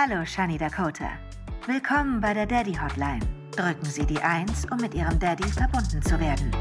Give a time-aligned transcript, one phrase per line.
[0.00, 1.18] Hallo, Shani Dakota.
[1.66, 3.18] Willkommen bei der Daddy Hotline.
[3.50, 6.52] Drücken Sie die 1, um mit Ihrem Daddy verbunden zu werden.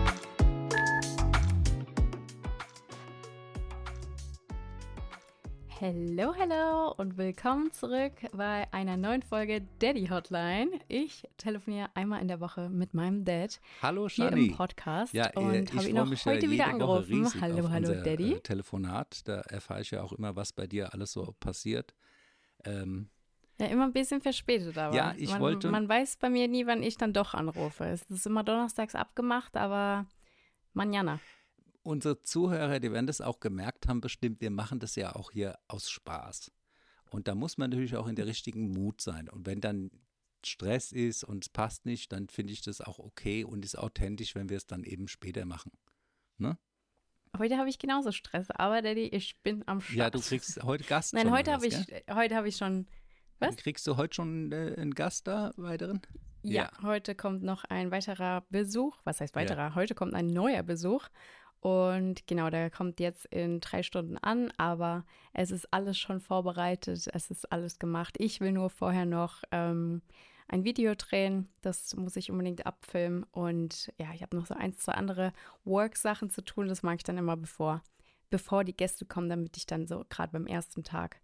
[5.79, 10.71] Hallo, hallo und willkommen zurück bei einer neuen Folge Daddy Hotline.
[10.87, 13.59] Ich telefoniere einmal in der Woche mit meinem Dad.
[13.83, 14.47] Hallo, Hier Shani.
[14.47, 17.31] im Podcast Ja, äh, und ich habe ihn auch mich ja heute jede wieder angerufen.
[17.39, 18.33] Hallo, auf hallo, unser, Daddy.
[18.33, 19.27] Äh, Telefonat.
[19.27, 21.93] Da erfahre ich ja auch immer, was bei dir alles so passiert.
[22.65, 23.11] Ähm,
[23.59, 26.65] Ja, immer ein bisschen verspätet, aber Ja, ich man, wollte- man weiß bei mir nie,
[26.67, 27.85] wann ich dann doch anrufe.
[27.85, 30.05] Es ist immer donnerstags abgemacht, aber
[30.73, 31.19] manjana.
[31.83, 35.57] unsere Zuhörer, die werden das auch gemerkt haben, bestimmt, wir machen das ja auch hier
[35.67, 36.51] aus Spaß.
[37.09, 39.29] Und da muss man natürlich auch in der richtigen Mut sein.
[39.29, 39.89] Und wenn dann
[40.45, 44.35] Stress ist und es passt nicht, dann finde ich das auch okay und ist authentisch,
[44.35, 45.71] wenn wir es dann eben später machen.
[46.37, 46.57] Ne?
[47.37, 49.95] Heute habe ich genauso Stress, aber Daddy, ich bin am Start.
[49.97, 51.13] Ja, du kriegst heute Gast.
[51.13, 51.75] Nein, schon heute habe ich,
[52.11, 52.85] heute habe ich schon
[53.39, 53.55] Was?
[53.57, 56.01] Kriegst du heute schon äh, einen Gast da, weiteren?
[56.43, 56.83] Ja, Ja.
[56.83, 58.97] heute kommt noch ein weiterer Besuch.
[59.03, 59.41] Was heißt Ja.
[59.41, 59.75] weiterer?
[59.75, 61.07] Heute kommt ein neuer Besuch.
[61.59, 67.07] Und genau, der kommt jetzt in drei Stunden an, aber es ist alles schon vorbereitet,
[67.11, 68.15] es ist alles gemacht.
[68.19, 70.03] Ich will nur vorher noch ähm,
[70.47, 73.23] ein Video drehen, das muss ich unbedingt abfilmen.
[73.31, 75.33] Und ja, ich habe noch so eins, zwei andere
[75.65, 77.81] Work-Sachen zu tun, das mag ich dann immer bevor,
[78.29, 81.19] bevor die Gäste kommen, damit ich dann so gerade beim ersten Tag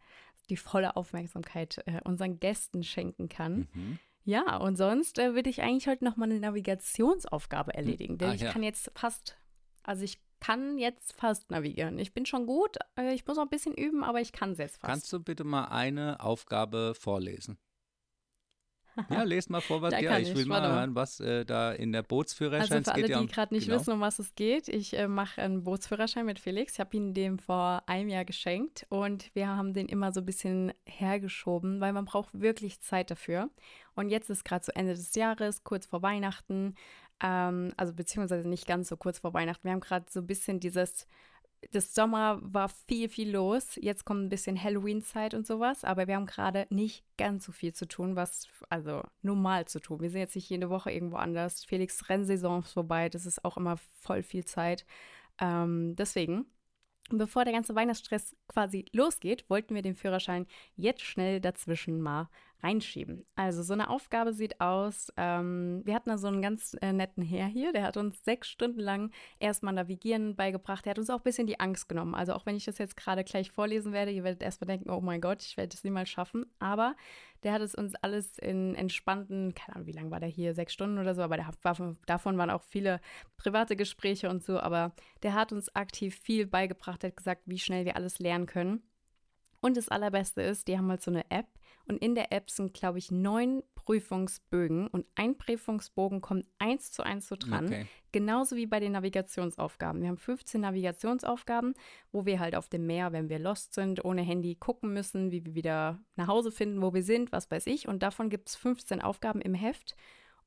[0.49, 3.67] die volle Aufmerksamkeit äh, unseren Gästen schenken kann.
[3.73, 3.99] Mhm.
[4.25, 8.17] Ja, und sonst äh, würde ich eigentlich heute noch mal eine Navigationsaufgabe erledigen.
[8.17, 8.51] Denn Ah, ich ja.
[8.51, 9.37] kann jetzt fast,
[9.83, 11.97] also ich kann jetzt fast navigieren.
[11.99, 14.57] Ich bin schon gut, äh, ich muss noch ein bisschen üben, aber ich kann es
[14.57, 14.89] jetzt fast.
[14.91, 17.57] Kannst du bitte mal eine Aufgabe vorlesen?
[19.09, 21.71] Ja, lest mal vor, was Da ja, ich ich, will mal hören, was äh, da
[21.71, 23.79] in der also Bootsführerschein für es alle, geht ja die um, gerade nicht genau.
[23.79, 26.73] wissen, um was es geht, ich äh, mache einen Bootsführerschein mit Felix.
[26.73, 30.25] Ich habe ihn dem vor einem Jahr geschenkt und wir haben den immer so ein
[30.25, 33.49] bisschen hergeschoben, weil man braucht wirklich Zeit dafür.
[33.95, 36.75] Und jetzt ist gerade zu Ende des Jahres, kurz vor Weihnachten,
[37.21, 39.63] ähm, also beziehungsweise nicht ganz so kurz vor Weihnachten.
[39.63, 41.07] Wir haben gerade so ein bisschen dieses
[41.71, 43.77] das Sommer war viel, viel los.
[43.81, 47.73] Jetzt kommt ein bisschen Halloween-Zeit und sowas, aber wir haben gerade nicht ganz so viel
[47.73, 50.01] zu tun, was also normal zu tun.
[50.01, 51.65] Wir sind jetzt nicht jede Woche irgendwo anders.
[51.65, 54.85] Felix Rennsaison ist vorbei, das ist auch immer voll viel Zeit.
[55.39, 56.45] Ähm, deswegen,
[57.09, 62.29] bevor der ganze Weihnachtsstress quasi losgeht, wollten wir den Führerschein jetzt schnell dazwischen mal
[62.63, 63.25] reinschieben.
[63.35, 67.23] Also so eine Aufgabe sieht aus, ähm, wir hatten da so einen ganz äh, netten
[67.23, 70.85] Herr hier, der hat uns sechs Stunden lang erstmal Navigieren beigebracht.
[70.85, 72.15] Der hat uns auch ein bisschen die Angst genommen.
[72.15, 75.01] Also auch wenn ich das jetzt gerade gleich vorlesen werde, ihr werdet erstmal denken, oh
[75.01, 76.45] mein Gott, ich werde es niemals schaffen.
[76.59, 76.95] Aber
[77.43, 80.73] der hat es uns alles in entspannten, keine Ahnung, wie lange war der hier, sechs
[80.73, 83.01] Stunden oder so, aber der, war, davon waren auch viele
[83.37, 87.85] private Gespräche und so, aber der hat uns aktiv viel beigebracht, hat gesagt, wie schnell
[87.85, 88.81] wir alles lernen können.
[89.63, 91.47] Und das Allerbeste ist, die haben halt so eine App
[91.87, 97.01] und in der App sind, glaube ich, neun Prüfungsbögen und ein Prüfungsbogen kommt eins zu
[97.01, 97.67] eins so dran.
[97.67, 97.85] Okay.
[98.11, 100.01] Genauso wie bei den Navigationsaufgaben.
[100.01, 101.75] Wir haben 15 Navigationsaufgaben,
[102.11, 105.45] wo wir halt auf dem Meer, wenn wir lost sind, ohne Handy gucken müssen, wie
[105.45, 107.87] wir wieder nach Hause finden, wo wir sind, was weiß ich.
[107.87, 109.95] Und davon gibt es 15 Aufgaben im Heft.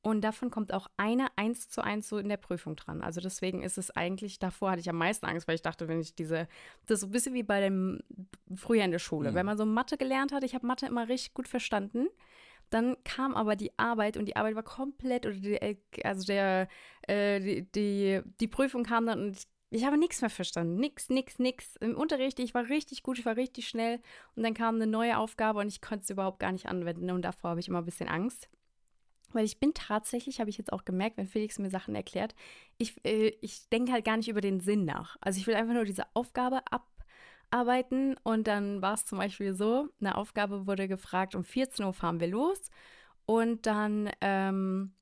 [0.07, 3.01] Und davon kommt auch eine eins zu eins so in der Prüfung dran.
[3.01, 5.99] Also deswegen ist es eigentlich, davor hatte ich am meisten Angst, weil ich dachte, wenn
[5.99, 6.47] ich diese,
[6.85, 7.99] das ist so ein bisschen wie bei dem
[8.55, 9.31] früher in der Schule.
[9.31, 9.35] Mhm.
[9.35, 12.07] Wenn man so Mathe gelernt hat, ich habe Mathe immer richtig gut verstanden.
[12.69, 16.69] Dann kam aber die Arbeit und die Arbeit war komplett, oder die, also der,
[17.01, 20.77] äh, die, die, die Prüfung kam dann und ich habe nichts mehr verstanden.
[20.77, 21.75] Nix, nix, nix.
[21.81, 23.99] Im Unterricht, ich war richtig gut, ich war richtig schnell
[24.37, 27.23] und dann kam eine neue Aufgabe und ich konnte es überhaupt gar nicht anwenden und
[27.23, 28.47] davor habe ich immer ein bisschen Angst.
[29.33, 32.33] Weil ich bin tatsächlich, habe ich jetzt auch gemerkt, wenn Felix mir Sachen erklärt,
[32.77, 35.17] ich, äh, ich denke halt gar nicht über den Sinn nach.
[35.21, 36.61] Also ich will einfach nur diese Aufgabe
[37.49, 41.93] abarbeiten und dann war es zum Beispiel so, eine Aufgabe wurde gefragt, um 14 Uhr
[41.93, 42.69] fahren wir los
[43.25, 44.93] und dann ähm,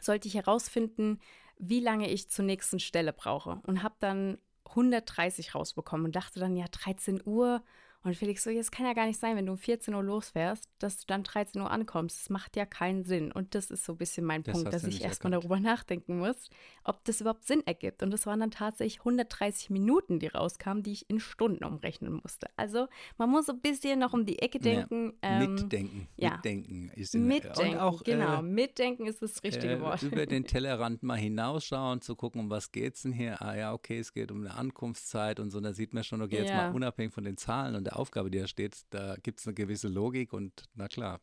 [0.00, 1.20] sollte ich herausfinden,
[1.58, 6.56] wie lange ich zur nächsten Stelle brauche und habe dann 130 rausbekommen und dachte dann,
[6.56, 7.62] ja, 13 Uhr.
[8.06, 10.70] Und Felix so, jetzt kann ja gar nicht sein, wenn du um 14 Uhr losfährst,
[10.78, 12.20] dass du dann 13 Uhr ankommst.
[12.20, 13.32] Das macht ja keinen Sinn.
[13.32, 16.48] Und das ist so ein bisschen mein Das Punkt, dass ich erstmal darüber nachdenken muss,
[16.84, 18.04] ob das überhaupt Sinn ergibt.
[18.04, 22.46] Und das waren dann tatsächlich 130 Minuten, die rauskamen, die ich in Stunden umrechnen musste.
[22.54, 22.86] Also
[23.18, 25.14] man muss so ein bisschen noch um die Ecke denken.
[25.22, 26.30] ähm, mitdenken, ja.
[26.30, 28.38] mitdenken ist in, mitdenken, und auch genau.
[28.38, 30.04] äh, mitdenken ist das richtige äh, Wort.
[30.04, 33.42] über den Tellerrand mal hinausschauen, zu gucken, um was geht's denn hier?
[33.42, 35.58] Ah ja, okay, es geht um eine Ankunftszeit und so.
[35.58, 36.68] Da sieht man schon, okay, jetzt Ja.
[36.68, 39.54] mal unabhängig von den Zahlen und der Aufgabe, die da steht, da gibt es eine
[39.54, 41.20] gewisse Logik und na klar.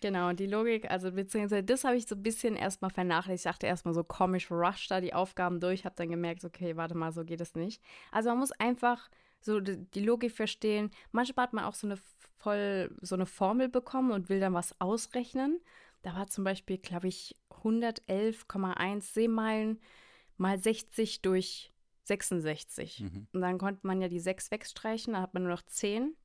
[0.00, 3.46] Genau, die Logik, also beziehungsweise das habe ich so ein bisschen erstmal vernachlässigt.
[3.46, 6.96] Ich dachte erstmal so komisch, rush da die Aufgaben durch, habe dann gemerkt, okay, warte
[6.96, 7.80] mal, so geht es nicht.
[8.10, 9.08] Also man muss einfach
[9.40, 10.90] so die Logik verstehen.
[11.12, 11.98] Manchmal hat man auch so eine
[12.38, 15.60] voll so eine Formel bekommen und will dann was ausrechnen.
[16.02, 19.80] Da war zum Beispiel, glaube ich, 111,1 Seemeilen
[20.36, 21.72] mal 60 durch
[22.06, 23.00] 66.
[23.00, 23.26] Mhm.
[23.32, 26.16] Und dann konnte man ja die 6 wegstreichen, da hat man nur noch 10.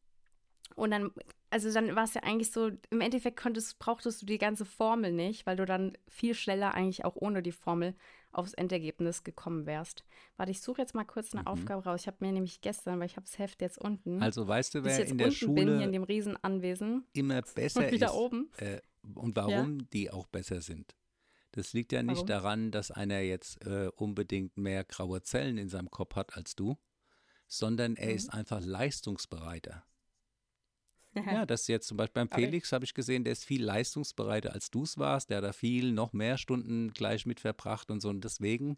[0.75, 1.11] Und dann,
[1.49, 5.11] also dann war es ja eigentlich so, im Endeffekt konntest, brauchtest du die ganze Formel
[5.11, 7.93] nicht, weil du dann viel schneller eigentlich auch ohne die Formel
[8.31, 10.05] aufs Endergebnis gekommen wärst.
[10.37, 11.47] Warte, ich suche jetzt mal kurz eine Mhm.
[11.47, 12.01] Aufgabe raus.
[12.01, 14.83] Ich habe mir nämlich gestern, weil ich habe das Heft jetzt unten, Also weißt du,
[14.85, 18.13] wer jetzt in der unten bin, hier in Schule dem Riesenanwesen, immer besser wieder ist
[18.13, 18.49] oben.
[18.57, 18.79] Äh,
[19.15, 20.95] und warum die auch besser sind?
[21.53, 22.27] Das liegt ja nicht Warum?
[22.27, 26.77] daran, dass einer jetzt äh, unbedingt mehr graue Zellen in seinem Kopf hat als du,
[27.47, 28.15] sondern er Mhm.
[28.15, 29.83] ist einfach leistungsbereiter.
[31.25, 34.53] Ja, das ist jetzt zum Beispiel beim Felix habe ich gesehen, der ist viel leistungsbereiter
[34.53, 35.29] als du es warst.
[35.29, 38.07] Der hat da viel, noch mehr Stunden gleich mit verbracht und so.
[38.07, 38.77] Und deswegen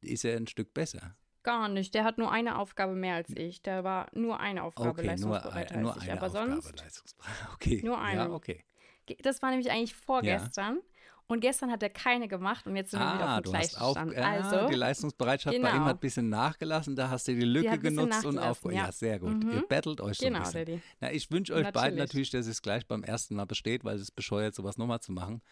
[0.00, 1.14] ist er ein Stück besser.
[1.42, 1.92] Gar nicht.
[1.94, 3.60] Der hat nur eine Aufgabe mehr als ich.
[3.62, 6.10] Der war nur eine Aufgabe Okay, nur, leistungsbereiter ein, nur als ich.
[6.10, 7.34] eine Aber Aufgabe sonst, leistungsbereit.
[7.54, 7.82] Okay.
[7.84, 8.32] Nur Ja, eine.
[8.32, 8.64] okay.
[9.04, 10.80] ge- das war nämlich eigentlich vorgestern.
[11.28, 13.58] Und gestern hat er keine gemacht und jetzt sind wir wieder Ah, auf dem du
[13.58, 15.84] hast auf, gleichen ah, Also, die Leistungsbereitschaft bei ihm genau.
[15.86, 18.76] hat ein bisschen nachgelassen, da hast du die Lücke bisschen genutzt und aufgeholt.
[18.76, 18.86] Ja.
[18.86, 18.92] ja.
[18.92, 19.42] sehr gut.
[19.42, 19.50] Mhm.
[19.50, 20.66] Ihr battelt euch so genau, ein bisschen.
[20.66, 20.82] Daddy.
[21.00, 21.98] Na, ich wünsche euch beiden Natürlich.
[21.98, 25.10] natürlich, dass es gleich beim ersten Mal besteht, weil es ist bescheuert, sowas nochmal zu
[25.10, 25.42] machen.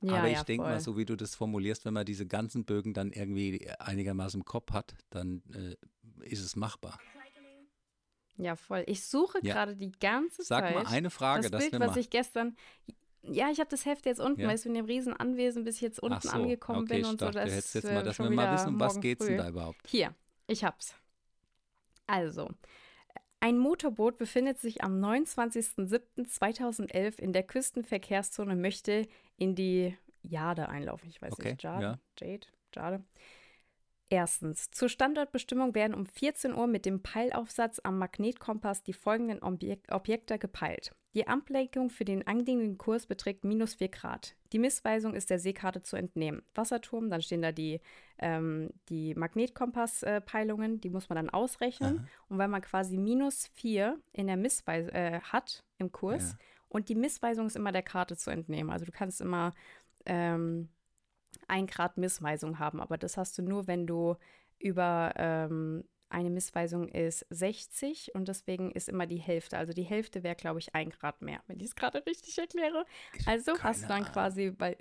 [0.00, 2.64] Ja, Aber ich ja, denke mal, so wie du das formulierst, wenn man diese ganzen
[2.64, 5.76] Bögen dann irgendwie einigermaßen im Kopf hat, dann äh,
[6.24, 6.98] ist es machbar.
[8.38, 8.82] Ja, voll.
[8.86, 9.54] Ich suche Ja.
[9.54, 12.56] gerade die ganze Sag Zeit mal eine Frage, das Bild, was ich gestern.
[13.24, 14.48] Ja, ich habe das Heft jetzt unten, Ja.
[14.48, 17.08] weißt du, in dem riesen Anwesen, bis ich jetzt unten so, angekommen okay, bin ich
[17.08, 17.44] und dachte, so.
[17.44, 19.36] Das jetzt mal, dass wir mal wissen, um was geht's früh.
[19.36, 19.80] denn da überhaupt?
[19.86, 20.12] Hier,
[20.48, 20.96] ich hab's.
[22.06, 22.50] Also,
[23.40, 31.08] ein Motorboot befindet sich am 29.07.2011 in der Küstenverkehrszone, möchte in die Jade einlaufen.
[31.08, 31.98] Ich weiß Okay, nicht, Jade, ja.
[32.20, 33.04] Jade, Jade.
[34.12, 39.86] Erstens, zur Standortbestimmung werden um 14 Uhr mit dem Peilaufsatz am Magnetkompass die folgenden Objek
[39.90, 40.94] Objekte gepeilt.
[41.14, 44.36] Die Ablenkung für den anliegenden Kurs beträgt minus 4 Grad.
[44.52, 46.42] Die Missweisung ist der Seekarte zu entnehmen.
[46.54, 47.80] Wasserturm, dann stehen da die,
[48.18, 52.00] ähm, die Magnetkompasspeilungen, die muss man dann ausrechnen.
[52.00, 52.06] Aha.
[52.28, 56.38] Und wenn man quasi minus 4 in der Missweisung äh, hat im Kurs Ja.
[56.68, 58.68] und die Missweisung ist immer der Karte zu entnehmen.
[58.68, 59.54] Also du kannst immer
[60.04, 60.68] ähm,
[61.48, 64.16] ein Grad Missweisung haben, aber das hast du nur, wenn du
[64.58, 69.56] über ähm, eine Missweisung ist 60 und deswegen ist immer die Hälfte.
[69.58, 72.84] Also die Hälfte wäre, glaube ich, ein Grad mehr, wenn ich es gerade richtig erkläre.
[73.18, 74.12] Ich- Also hast du dann Ahnung.
[74.12, 74.76] quasi bei.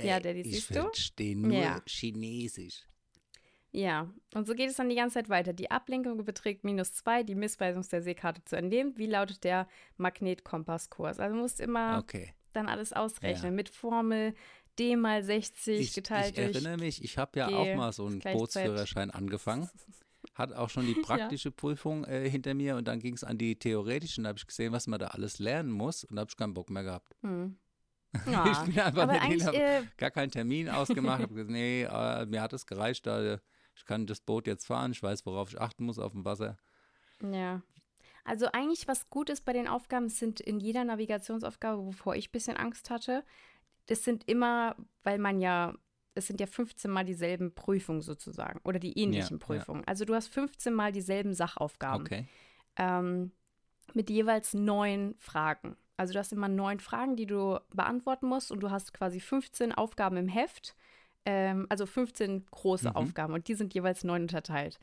[0.00, 0.82] Ja, Ey, Daddy, ich siehst du?
[0.82, 1.80] verstehe nur Ja.
[1.86, 2.86] Chinesisch.
[3.72, 5.52] Ja, und so geht es dann die ganze Zeit weiter.
[5.52, 8.96] Die Ablenkung beträgt minus 2, die Missweisung ist der Seekarte zu entnehmen.
[8.96, 9.68] Wie lautet der
[9.98, 11.18] Magnetkompasskurs?
[11.18, 12.32] Also du musst immer Okay.
[12.52, 13.56] dann alles ausrechnen Ja.
[13.56, 14.34] mit Formel
[14.78, 16.54] D mal 60 Ich, geteilt ich durch.
[16.54, 18.20] erinnere mich, ich habe ja G auch mal so einen.
[18.20, 19.68] Bootsführerschein angefangen.
[20.34, 23.56] Hat auch schon die praktische Prüfung äh, hinter mir und dann ging es an die
[23.58, 24.24] theoretischen.
[24.24, 26.54] Da habe ich gesehen, was man da alles lernen muss und da habe ich keinen
[26.54, 27.14] Bock mehr gehabt.
[27.22, 27.58] Hm.
[28.26, 31.22] Ich Ja, bin einfach eigentlich, habe äh, gar keinen Termin ausgemacht.
[31.22, 33.06] habe gesagt, nee, äh, mir hat es gereicht.
[33.06, 33.38] Da,
[33.74, 34.92] ich kann das Boot jetzt fahren.
[34.92, 36.56] Ich weiß, worauf ich achten muss auf dem Wasser.
[37.22, 37.62] ja.
[38.24, 42.32] Also eigentlich was gut ist bei den Aufgaben, sind in jeder Navigationsaufgabe, wovor ich ein
[42.32, 43.24] bisschen Angst hatte,
[43.88, 45.74] das sind immer, weil man ja,
[46.14, 49.44] es sind ja 15 Mal dieselben Prüfungen sozusagen oder die ähnlichen ja.
[49.46, 49.84] Prüfungen.
[49.86, 52.02] Also du hast 15 Mal dieselben Sachaufgaben.
[52.02, 52.26] Okay.
[52.76, 53.32] ähm,
[53.94, 55.76] mit jeweils neun Fragen.
[55.96, 59.72] Also du hast immer neun Fragen, die du beantworten musst und du hast quasi 15
[59.72, 60.76] Aufgaben im Heft,
[61.24, 62.96] ähm, also 15 große Mhm.
[62.96, 64.78] Aufgaben und die sind jeweils neun unterteilt.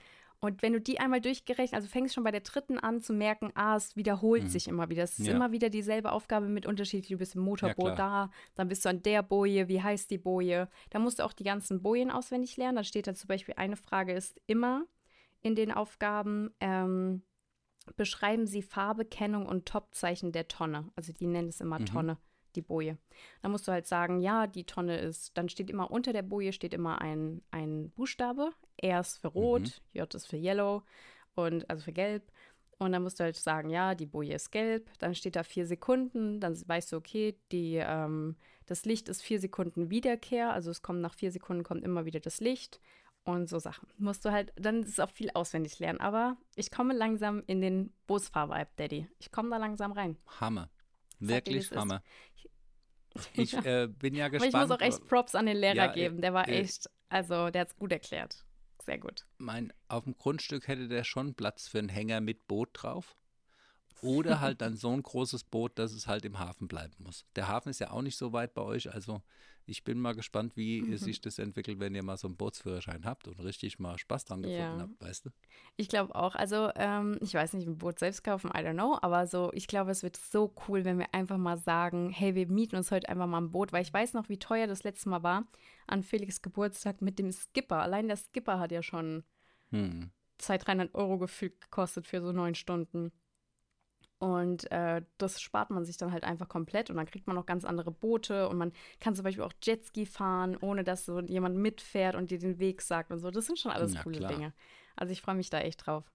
[0.46, 3.52] Und wenn du die einmal durchgerechnet, also fängst schon bei der dritten an zu merken,
[3.56, 4.48] ah, es wiederholt Mhm.
[4.48, 5.04] sich immer wieder.
[5.04, 5.34] Es ist Ja.
[5.34, 7.10] immer wieder dieselbe Aufgabe mit unterschiedlich.
[7.10, 8.28] Du bist im Motorboot klar.
[8.28, 10.70] da, dann bist du an der Boje, wie heißt die Boje?
[10.92, 12.78] Da musst du auch die ganzen Bojen auswendig lernen.
[12.78, 14.86] Da steht da zum Beispiel, eine Frage ist immer
[15.42, 17.24] in den Aufgaben, ähm,
[17.98, 20.90] beschreiben Sie Farbe, Kennung und Topzeichen der Tonne.
[20.96, 21.86] Also die nennen es immer Mhm.
[21.86, 22.18] Tonne,
[22.56, 22.98] die Boje.
[23.42, 26.52] Dann musst du halt sagen, ja, die Tonne ist, dann steht immer unter der Boje
[26.54, 28.52] steht immer ein, ein Buchstabe.
[28.86, 29.62] R ist für rot,
[29.94, 30.00] Mhm.
[30.00, 30.84] J ist für yellow
[31.36, 32.32] und also für gelb.
[32.78, 34.90] Und dann musst du halt sagen, ja, die Boje ist gelb.
[35.00, 36.42] Dann steht da vier Sekunden.
[36.42, 40.52] Dann weißt du, okay, die, ähm, das Licht ist vier Sekunden Wiederkehr.
[40.52, 42.82] Also es kommt nach vier Sekunden kommt immer wieder das Licht.
[43.24, 43.88] Und so Sachen.
[43.98, 46.00] Musst du halt, dann ist es auch viel auswendig lernen.
[46.02, 49.08] Aber ich komme langsam in den Bootsfahr-Vibe, Daddy.
[49.20, 50.18] Ich komme da langsam rein.
[50.42, 50.70] Hammer.
[51.22, 51.76] Sag Wirklich ist.
[51.76, 52.04] Hammer.
[53.34, 54.54] Ich äh, bin ja Aber gespannt.
[54.54, 56.20] ich muss auch echt Props an den Lehrer Ja, äh, geben.
[56.22, 58.45] Der war äh, echt, also der hat es gut erklärt.
[58.86, 59.26] Sehr gut.
[59.40, 63.16] mein, auf dem Grundstück hätte der schon Platz für einen Hänger mit Boot drauf.
[64.02, 67.26] Oder halt dann so ein großes Boot, dass es halt im Hafen bleiben muss.
[67.36, 69.22] Der Hafen ist ja auch nicht so weit bei euch, also
[69.68, 70.98] ich bin mal gespannt, wie mhm.
[70.98, 74.44] sich das entwickelt, wenn ihr mal so einen Bootsführerschein habt und richtig mal Spaß dran
[74.44, 74.80] gefunden ja.
[74.80, 75.30] habt, weißt du?
[75.76, 76.36] Ich glaube auch.
[76.36, 79.68] Also, ähm, ich weiß nicht, ein Boot selbst kaufen, I don't know, aber so, ich
[79.68, 83.10] glaube, es wird so cool, wenn wir einfach mal sagen, hey, wir mieten uns heute
[83.10, 85.48] einfach mal ein Boot, weil ich weiß noch, wie teuer das letzte Mal war
[85.88, 87.82] an Felix Geburtstag mit dem Skipper.
[87.82, 89.24] Allein der Skipper hat ja schon
[89.72, 90.12] hm.
[90.38, 93.12] 200, 300 Euro gefühlt gekostet für so neun Stunden.
[94.26, 97.46] Und äh, das spart man sich dann halt einfach komplett und dann kriegt man noch
[97.46, 101.58] ganz andere Boote und man kann zum Beispiel auch Jetski fahren, ohne dass so jemand
[101.58, 103.30] mitfährt und dir den Weg sagt und so.
[103.30, 104.32] Das sind schon alles ja, coole klar.
[104.32, 104.54] Dinge.
[104.96, 106.12] Also ich freue mich da echt drauf.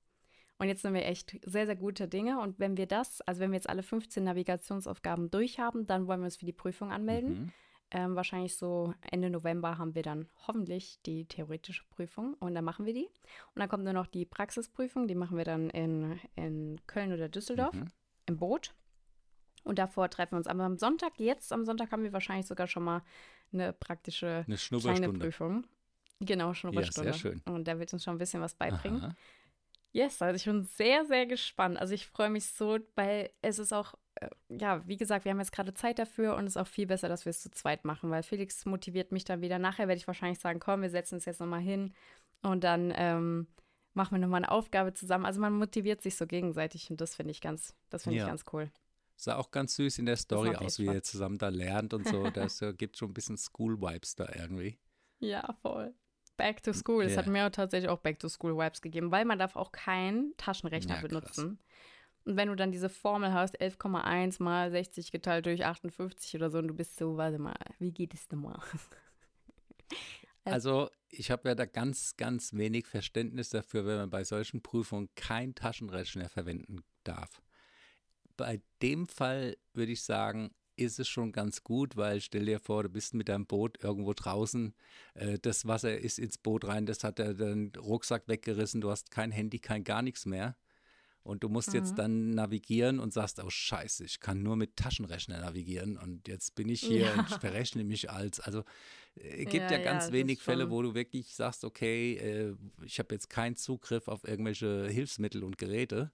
[0.59, 2.41] Und jetzt sind wir echt sehr, sehr gute Dinge.
[2.41, 6.25] Und wenn wir das, also wenn wir jetzt alle 15 Navigationsaufgaben durchhaben, dann wollen wir
[6.25, 7.43] uns für die Prüfung anmelden.
[7.43, 7.53] Mhm.
[7.93, 12.87] Ähm, wahrscheinlich so Ende November haben wir dann hoffentlich die theoretische Prüfung und dann machen
[12.87, 13.07] wir die.
[13.07, 17.29] Und dann kommt nur noch die Praxisprüfung, die machen wir dann in, in Köln oder
[17.29, 17.87] Düsseldorf mhm.
[18.31, 18.75] Im Boot.
[19.63, 20.47] Und davor treffen wir uns.
[20.47, 23.03] Aber am Sonntag, jetzt am Sonntag haben wir wahrscheinlich sogar schon mal
[23.53, 25.67] eine praktische eine kleine Prüfung.
[26.21, 27.11] Genau, Schnupperstunde.
[27.11, 27.43] Ja, sehr schön.
[27.47, 29.03] Und der wird uns schon ein bisschen was beibringen.
[29.03, 29.15] Aha.
[29.93, 31.79] Yes, also ich bin sehr, sehr gespannt.
[31.79, 35.39] Also ich freue mich so, weil es ist auch äh, ja, wie gesagt, wir haben
[35.39, 37.85] jetzt gerade Zeit dafür und es ist auch viel besser, dass wir es zu zweit
[37.85, 39.59] machen, weil Felix motiviert mich dann wieder.
[39.59, 41.95] Nachher werde ich wahrscheinlich sagen, komm, wir setzen uns jetzt nochmal hin
[42.43, 43.47] und dann ähm,
[43.95, 45.27] machen wir nochmal eine Aufgabe zusammen.
[45.27, 48.25] Also man motiviert sich so gegenseitig und das finde ich ganz, das finde ja.
[48.25, 48.71] ich ganz cool.
[49.17, 52.31] Sah auch ganz süß in der Story aus, wie ihr zusammen da lernt und so.
[52.35, 54.79] Das gibt schon ein bisschen School-Vibes da irgendwie.
[55.19, 55.95] Ja, voll.
[56.39, 57.05] Back to School.
[57.05, 57.19] Es yeah.
[57.19, 60.97] hat mir tatsächlich auch Back to School Vibes gegeben, weil man darf auch keinen Taschenrechner
[60.97, 61.59] ja, benutzen.
[61.59, 61.67] Krass.
[62.25, 66.59] Und wenn du dann diese Formel hast, 11,1 mal 60 geteilt durch 58 oder so,
[66.59, 68.59] und du bist so, warte mal, wie geht es denn mal?
[70.51, 75.09] also, ich habe ja da ganz, ganz wenig Verständnis dafür, wenn man bei solchen Prüfungen
[75.15, 77.43] kein Taschenrechner verwenden darf.
[78.37, 82.83] Bei dem Fall würde ich sagen, ist es schon ganz gut, weil stell dir vor,
[82.83, 84.75] du bist mit deinem Boot irgendwo draußen,
[85.15, 87.37] äh, das Wasser ist ins Boot rein, das hat er
[87.77, 90.57] Rucksack weggerissen, du hast kein Handy, kein gar nichts mehr.
[91.23, 91.75] Und du musst mhm.
[91.75, 96.55] jetzt dann navigieren und sagst, oh scheiße, ich kann nur mit Taschenrechner navigieren und jetzt
[96.55, 97.15] bin ich hier ja.
[97.15, 98.65] und ich verrechne mich als, also
[99.17, 102.55] es äh, gibt ja, ja ganz ja, wenig Fälle, wo du wirklich sagst, okay, äh,
[102.85, 106.11] ich habe jetzt keinen Zugriff auf irgendwelche Hilfsmittel und Geräte.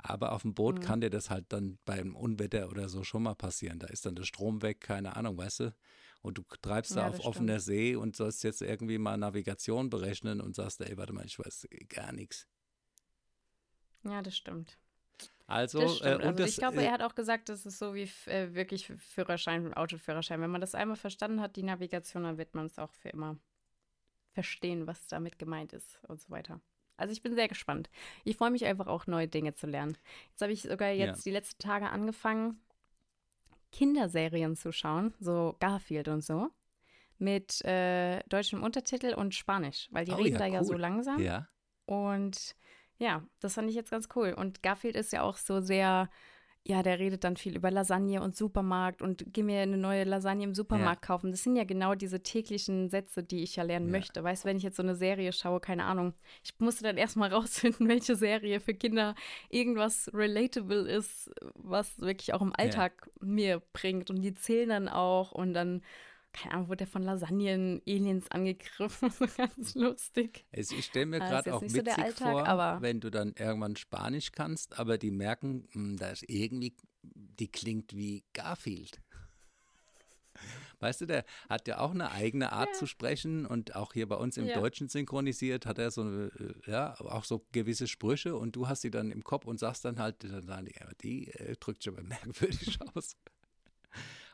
[0.00, 0.80] Aber auf dem Boot mhm.
[0.82, 3.80] kann dir das halt dann beim Unwetter oder so schon mal passieren.
[3.80, 5.74] Da ist dann der Strom weg, keine Ahnung, weißt du?
[6.20, 7.26] Und du treibst da auf stimmt.
[7.26, 11.38] offener See und sollst jetzt irgendwie mal Navigation berechnen und sagst, ey, warte mal, ich
[11.38, 12.46] weiß gar nichts.
[14.04, 14.78] Ja, das stimmt.
[15.46, 17.94] Also, das äh, also das, ich glaube, äh, er hat auch gesagt, das ist so
[17.94, 20.40] wie äh, wirklich Führerschein, Autoführerschein.
[20.42, 23.38] Wenn man das einmal verstanden hat, die Navigation, dann wird man es auch für immer
[24.32, 26.60] verstehen, was damit gemeint ist und so weiter.
[26.98, 27.88] Also ich bin sehr gespannt.
[28.24, 29.96] Ich freue mich einfach auch, neue Dinge zu lernen.
[30.30, 31.22] Jetzt habe ich sogar jetzt ja.
[31.24, 32.60] die letzten Tage angefangen,
[33.72, 36.50] Kinderserien zu schauen, so Garfield und so,
[37.18, 40.52] mit äh, deutschem Untertitel und Spanisch, weil die oh, reden ja, da cool.
[40.52, 41.22] ja so langsam.
[41.22, 41.48] Ja.
[41.86, 42.54] Und
[42.98, 44.34] ja, das fand ich jetzt ganz cool.
[44.36, 46.10] Und Garfield ist ja auch so sehr,
[46.64, 50.44] ja, der redet dann viel über Lasagne und Supermarkt und geh mir eine neue Lasagne
[50.44, 51.06] im Supermarkt ja.
[51.06, 51.30] kaufen.
[51.30, 53.92] Das sind ja genau diese täglichen Sätze, die ich ja lernen ja.
[53.92, 54.22] möchte.
[54.24, 56.12] Weißt du, wenn ich jetzt so eine Serie schaue, keine Ahnung,
[56.42, 59.14] ich musste dann erstmal rausfinden, welche Serie für Kinder
[59.48, 63.26] irgendwas relatable ist, was wirklich auch im Alltag ja.
[63.26, 64.10] mir bringt.
[64.10, 65.82] Und die zählen dann auch und dann
[66.38, 69.10] keine Ahnung, wurde er von Lasagnen-Aliens angegriffen.
[69.36, 70.46] ganz lustig.
[70.54, 74.32] Also ich stelle mir gerade auch witzig so Alltag, vor, wenn du dann irgendwann Spanisch
[74.32, 79.00] kannst, aber die merken, hm, da ist irgendwie, die klingt wie Garfield.
[80.80, 82.74] Weißt du, der hat ja auch eine eigene Art ja.
[82.74, 84.54] zu sprechen und auch hier bei uns im ja.
[84.54, 88.82] Deutschen synchronisiert hat er so, eine, äh, ja, auch so gewisse Sprüche und du hast
[88.82, 90.32] sie dann im Kopf und sagst dann halt, die,
[91.02, 93.16] die drückt schon mal merkwürdig aus.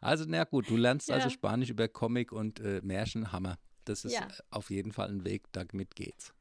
[0.05, 1.25] Also, na gut, du lernst also ja.
[1.25, 3.59] also Spanisch über Comic und äh, Märchenhammer.
[3.85, 4.29] Das ist ja.
[4.51, 6.35] auf jeden Fall ein Weg, damit geht's.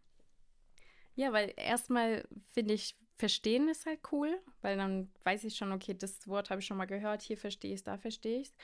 [1.16, 5.94] Ja, weil erstmal finde ich, verstehen ist halt cool, weil dann weiß ich schon, okay,
[5.94, 8.56] das Wort habe ich schon mal gehört, hier verstehe ich es, da verstehe ich es.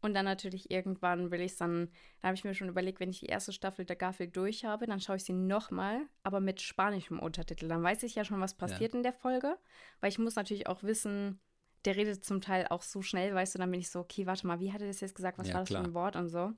[0.00, 3.10] Und dann natürlich irgendwann will ich es dann, da habe ich mir schon überlegt, wenn
[3.10, 6.60] ich die erste Staffel der Garfield durch habe, dann schaue ich sie nochmal, aber mit
[6.60, 7.66] spanischem Untertitel.
[7.68, 8.98] Dann weiß ich ja schon, was passiert ja.
[8.98, 9.58] in der Folge,
[10.00, 11.40] weil ich muss natürlich auch wissen,
[11.86, 14.46] der redet zum Teil auch so schnell, weißt du, dann bin ich so, okay, warte
[14.46, 15.82] mal, wie hat er das jetzt gesagt, was ja, war das klar.
[15.82, 16.52] für ein Wort und so.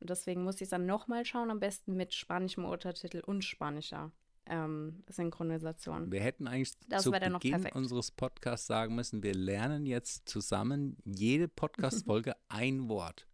[0.00, 4.10] Und deswegen muss ich es dann nochmal schauen, am besten mit spanischem Untertitel und spanischer
[4.46, 6.10] ähm, Synchronisation.
[6.10, 11.46] Wir hätten eigentlich das zu Beginn unseres Podcasts sagen müssen, wir lernen jetzt zusammen jede
[11.48, 13.28] Podcast-Folge ein Wort.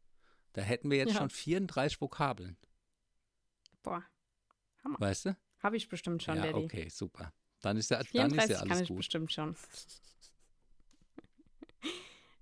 [0.52, 1.18] Da hätten wir jetzt ja.
[1.18, 2.56] schon 34 Vokabeln.
[3.82, 4.04] Boah.
[4.84, 5.00] Hammer.
[5.00, 5.36] Weißt du?
[5.60, 6.64] Habe ich bestimmt schon, ja, Daddy.
[6.64, 7.32] okay, super.
[7.60, 8.98] Dann ist ja, dann ist ja alles kann ich gut.
[8.98, 9.56] bestimmt schon.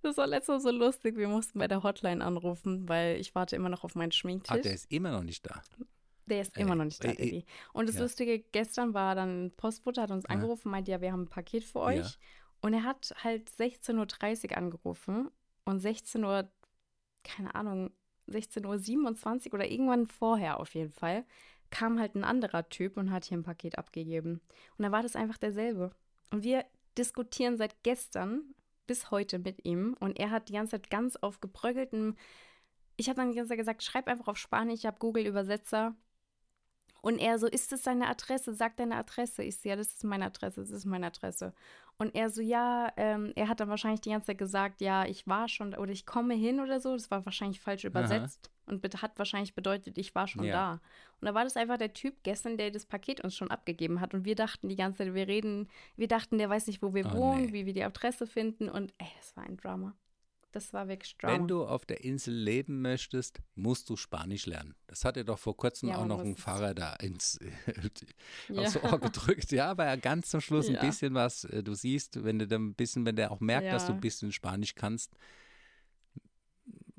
[0.06, 1.16] Das war letztes Mal so lustig.
[1.16, 4.56] Wir mussten bei der Hotline anrufen, weil ich warte immer noch auf meinen Schminktisch.
[4.56, 5.60] Ah, der ist immer noch nicht da.
[6.26, 7.16] Der ist Ey, immer noch nicht da, ey.
[7.16, 7.44] Daddy.
[7.72, 8.02] Und das Ja.
[8.02, 10.30] Lustige, gestern war dann Postbote, hat uns Ja.
[10.30, 11.84] angerufen, meinte, ja, wir haben ein Paket für Ja.
[11.86, 12.18] euch.
[12.60, 15.28] Und er hat halt 16.30 Uhr angerufen
[15.64, 16.48] und 16 Uhr,
[17.24, 17.90] keine Ahnung,
[18.28, 21.24] 16.27 Uhr oder irgendwann vorher auf jeden Fall,
[21.70, 24.40] kam halt ein anderer Typ und hat hier ein Paket abgegeben.
[24.78, 25.90] Und da war das einfach derselbe.
[26.30, 26.64] Und wir
[26.96, 28.54] diskutieren seit gestern
[28.86, 32.16] bis heute mit ihm und er hat die ganze Zeit ganz auf gebröckeltem
[32.96, 35.94] ich habe dann die ganze Zeit gesagt, schreib einfach auf Spanisch, ich habe Google-Übersetzer.
[37.02, 38.54] Und er so, ist das deine Adresse?
[38.54, 39.44] Sag deine Adresse.
[39.44, 41.52] Ich so, ja, das ist meine Adresse, das ist meine Adresse.
[41.98, 45.26] Und er so, ja, ähm, er hat dann wahrscheinlich die ganze Zeit gesagt, ja, ich
[45.26, 46.92] war schon oder ich komme hin oder so.
[46.92, 50.52] Das war wahrscheinlich falsch übersetzt und bet- hat wahrscheinlich bedeutet, ich war schon Ja.
[50.52, 50.72] da.
[51.20, 54.12] Und da war das einfach der Typ gestern, der das Paket uns schon abgegeben hat.
[54.12, 57.06] Und wir dachten die ganze Zeit, wir reden, wir dachten, der weiß nicht, wo wir
[57.06, 57.52] Oh, wohnen, nee.
[57.54, 58.68] wie wir die Adresse finden.
[58.68, 59.94] Und ey, das war ein Drama.
[60.56, 61.34] Das war wirklich Drama.
[61.34, 64.74] Wenn du auf der Insel leben möchtest, musst du Spanisch lernen.
[64.86, 66.40] Das hat dir doch vor kurzem Ja, auch noch ein es.
[66.40, 67.38] Pfarrer da ins
[68.48, 68.62] Ja.
[68.62, 69.52] aufs Ohr gedrückt.
[69.52, 70.80] Ja, aber ja ganz zum Schluss ein Ja.
[70.80, 73.84] bisschen was äh, du siehst, wenn du dann ein bisschen, wenn der auch merkt, dass
[73.84, 75.14] du ein bisschen Spanisch kannst,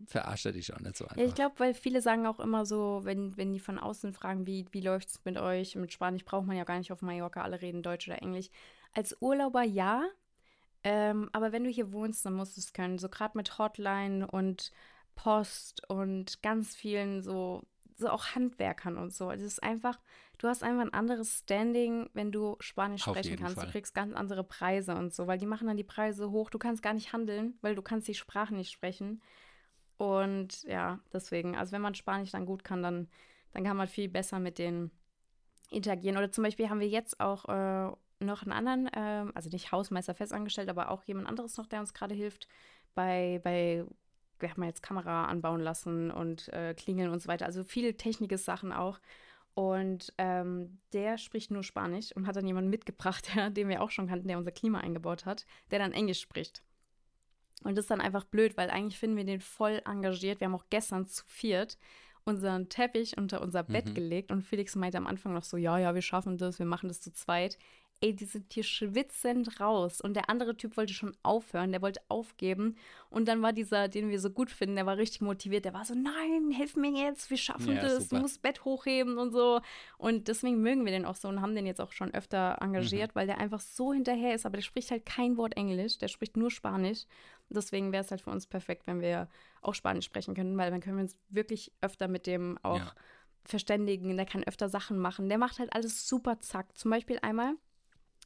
[0.05, 1.17] verarscht er dich auch nicht so einfach.
[1.17, 4.45] Ja, ich glaube, weil viele sagen auch immer so, wenn, wenn die von außen fragen,
[4.45, 5.75] wie, wie läuft es mit euch?
[5.75, 8.49] Mit Spanisch braucht man ja gar nicht auf Mallorca, alle reden Deutsch oder Englisch.
[8.93, 10.03] Als Urlauber ja,
[10.89, 12.97] ähm, aber wenn du hier wohnst, dann musst du es können.
[12.97, 14.71] So gerade mit Hotline und
[15.15, 17.63] Post und ganz vielen so,
[17.97, 19.29] so auch Handwerkern und so.
[19.29, 19.99] Es ist einfach,
[20.37, 23.55] du hast einfach ein anderes Standing, wenn du Spanisch Auf sprechen kannst.
[23.55, 23.65] Fall.
[23.65, 26.49] Du kriegst ganz andere Preise und so, weil die machen dann die Preise hoch.
[26.49, 29.21] Du kannst gar nicht handeln, weil du kannst die Sprache nicht sprechen.
[29.97, 33.09] Und ja, deswegen, also wenn man Spanisch dann gut kann, dann,
[33.51, 34.91] dann kann man viel besser mit denen
[35.69, 36.15] interagieren.
[36.15, 40.15] Oder zum Beispiel haben wir jetzt auch äh, noch einen anderen, ähm, also nicht Hausmeister
[40.15, 42.47] festangestellt, aber auch jemand anderes noch, der uns gerade hilft
[42.95, 43.85] bei, bei,
[44.39, 47.45] wir haben jetzt Kamera anbauen lassen und äh, Klingeln und so weiter.
[47.45, 48.99] Also viele technische Sachen auch.
[49.53, 53.91] Und ähm, der spricht nur Spanisch und hat dann jemanden mitgebracht, der, den wir auch
[53.91, 56.63] schon kannten, der unser Klima eingebaut hat, der dann Englisch spricht.
[57.63, 60.39] Und das ist dann einfach blöd, weil eigentlich finden wir den voll engagiert.
[60.39, 61.77] Wir haben auch gestern zu viert
[62.23, 63.93] unseren Teppich unter unser Bett Mhm.
[63.93, 66.89] gelegt und Felix meinte am Anfang noch so, ja, ja, wir schaffen das, wir machen
[66.89, 67.57] das zu zweit.
[67.99, 70.01] Ey, die sind hier schwitzend raus.
[70.01, 72.75] Und der andere Typ wollte schon aufhören, der wollte aufgeben.
[73.09, 75.65] Und dann war dieser, den wir so gut finden, der war richtig motiviert.
[75.65, 78.15] Der war so, nein, hilf mir jetzt, wir schaffen Ja, das, super.
[78.17, 79.61] du musst Bett hochheben und so.
[79.97, 83.15] Und deswegen mögen wir den auch so und haben den jetzt auch schon öfter engagiert,
[83.15, 84.45] weil der einfach so hinterher ist.
[84.45, 87.05] Aber der spricht halt kein Wort Englisch, der spricht nur Spanisch.
[87.49, 89.27] Deswegen wäre es halt für uns perfekt, wenn wir
[89.61, 92.93] auch Spanisch sprechen könnten, weil dann können wir uns wirklich öfter mit dem auch Ja.
[93.43, 94.15] verständigen.
[94.17, 95.29] Der kann öfter Sachen machen.
[95.29, 96.77] Der macht halt alles super zack.
[96.77, 97.55] Zum Beispiel einmal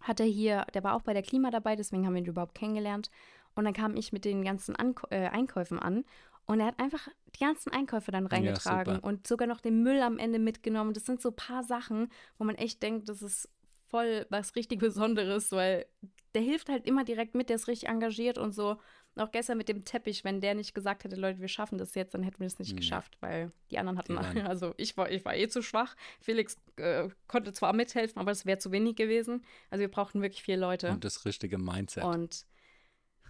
[0.02, 2.56] hat er hier, der war auch bei der Klima dabei, deswegen haben wir ihn überhaupt
[2.56, 3.10] kennengelernt.
[3.56, 6.06] Und dann kam ich mit den ganzen Ank äh, Einkäufen an.
[6.46, 9.08] Und er hat einfach die ganzen Einkäufe dann reingetragen super.
[9.08, 10.94] und sogar noch den Müll am Ende mitgenommen.
[10.94, 13.50] Das sind so ein paar Sachen, wo man echt denkt, das ist
[13.88, 15.86] voll was richtig Besonderes, weil
[16.34, 18.78] der hilft halt immer direkt mit, der ist richtig engagiert und so.
[19.18, 22.14] Auch gestern mit dem Teppich, wenn der nicht gesagt hätte, Leute, wir schaffen das jetzt,
[22.14, 22.78] dann hätten wir es nicht Nee.
[22.80, 25.96] geschafft, weil die anderen hatten, Die also ich war, ich war eh zu schwach.
[26.22, 29.46] Felix äh, konnte zwar mithelfen, aber es wäre zu wenig gewesen.
[29.70, 30.90] Also wir brauchten wirklich vier Leute.
[30.90, 32.06] Und das richtige Mindset.
[32.06, 32.46] Und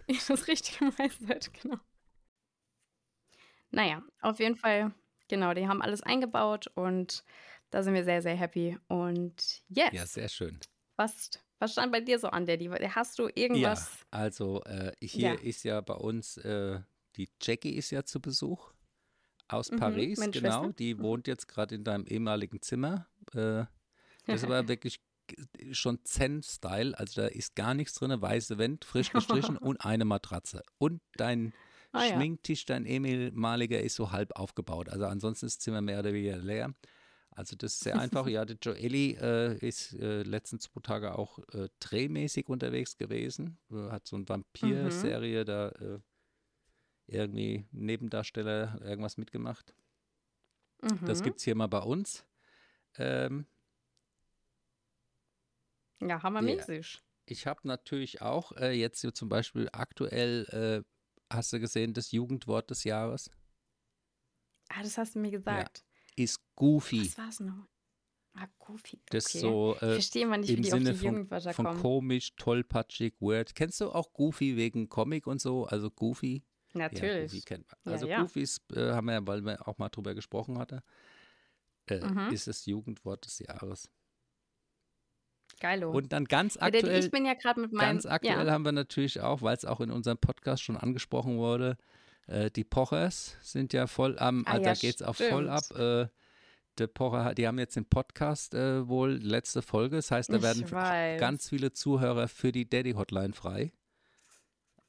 [0.27, 1.77] das richtige Mindset, genau.
[3.71, 4.93] Naja, auf jeden Fall,
[5.29, 7.23] genau, die haben alles eingebaut und
[7.69, 8.77] da sind wir sehr, sehr happy.
[8.87, 10.59] Und yes, ja, sehr schön.
[10.97, 12.65] was, was stand bei dir so an, Daddy?
[12.67, 13.89] Hast du irgendwas?
[14.11, 15.39] Ja, also äh, hier Ja.
[15.39, 16.79] ist ja bei uns, äh,
[17.15, 18.71] die Jackie ist ja zu Besuch
[19.47, 20.63] aus Mhm, Paris, genau.
[20.63, 20.73] Schwester.
[20.73, 23.07] Die wohnt jetzt gerade in deinem ehemaligen Zimmer.
[23.33, 23.65] Äh,
[24.25, 25.01] das ist aber wirklich
[25.71, 30.63] schon Zen-Style, also da ist gar nichts drin, weiße Wand, frisch gestrichen und eine Matratze.
[30.77, 31.53] Und dein
[31.93, 32.07] Ah.
[32.07, 34.87] Schminktisch, dein ehemaliger, ist so halb aufgebaut.
[34.87, 36.73] Also ansonsten ist das Zimmer mehr oder weniger leer.
[37.33, 38.27] Also das ist sehr einfach.
[38.27, 43.57] Ja, der Joeli äh, ist äh, letzten zwei Tage auch äh, drehmäßig unterwegs gewesen.
[43.71, 45.99] Äh, hat so eine Vampir-Serie da äh,
[47.07, 49.73] irgendwie Nebendarsteller irgendwas mitgemacht.
[51.05, 51.23] Das Mhm.
[51.23, 52.25] gibt es hier mal bei uns.
[52.97, 53.45] Ähm,
[56.01, 57.01] Ja, hammermäßig.
[57.25, 62.11] ich habe natürlich auch äh, jetzt so zum Beispiel aktuell, äh, hast du gesehen, das
[62.11, 63.29] Jugendwort des Jahres
[64.69, 65.83] Ah, das hast du mir gesagt.
[66.15, 67.05] ist Goofy.
[67.05, 67.67] Was war es noch?
[68.35, 68.97] Ah, Goofy.
[68.97, 69.05] Okay.
[69.09, 71.65] Das so ich äh, verstehe mal nicht, wie im die auf Sinne die von, von
[71.65, 71.81] kommen.
[71.81, 73.55] komisch, tollpatschig, weird.
[73.55, 75.65] Kennst du auch Goofy wegen Comic und so?
[75.65, 76.43] Also Goofy?
[76.73, 77.45] Ja, Goofy Natürlich.
[77.45, 77.77] kennt man.
[77.85, 78.21] Ja, Also ja.
[78.21, 80.79] Goofys äh, haben wir ja, weil wir auch mal drüber gesprochen hatten,
[81.87, 82.31] äh, Mhm.
[82.31, 83.89] ist das Jugendwort des Jahres.
[85.59, 85.91] Geilo.
[85.91, 87.87] Und dann ganz Ja, aktuell, ich bin ja gerade mit meinem.
[87.95, 88.51] ganz aktuell ja.
[88.53, 91.77] haben wir natürlich auch, weil es auch in unserem Podcast schon angesprochen wurde,
[92.27, 95.63] äh, die Pochers sind ja voll am, Ah, ja, da geht es auch voll ab.
[95.71, 96.07] Äh,
[96.93, 99.97] Pocher, hat- die haben jetzt den Podcast äh, wohl, letzte Folge.
[99.97, 100.65] Das heißt, da werden
[101.19, 103.71] ganz viele Zuhörer für die Daddy Hotline frei.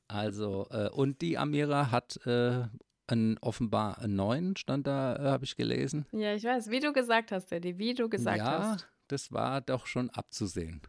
[0.09, 2.65] Also, äh, und die Amira hat äh,
[3.07, 6.07] einen, offenbar einen neuen, stand da, äh, habe ich gelesen.
[6.13, 8.89] Ja, ich weiß, wie du gesagt hast, Daddy, wie du gesagt ja, hast.
[9.09, 10.83] das war doch schon abzusehen.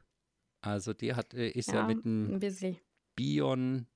[0.62, 2.78] Also, die hat, äh, ist ja, Ja, mit einem ein.
[3.16, 3.88] Bion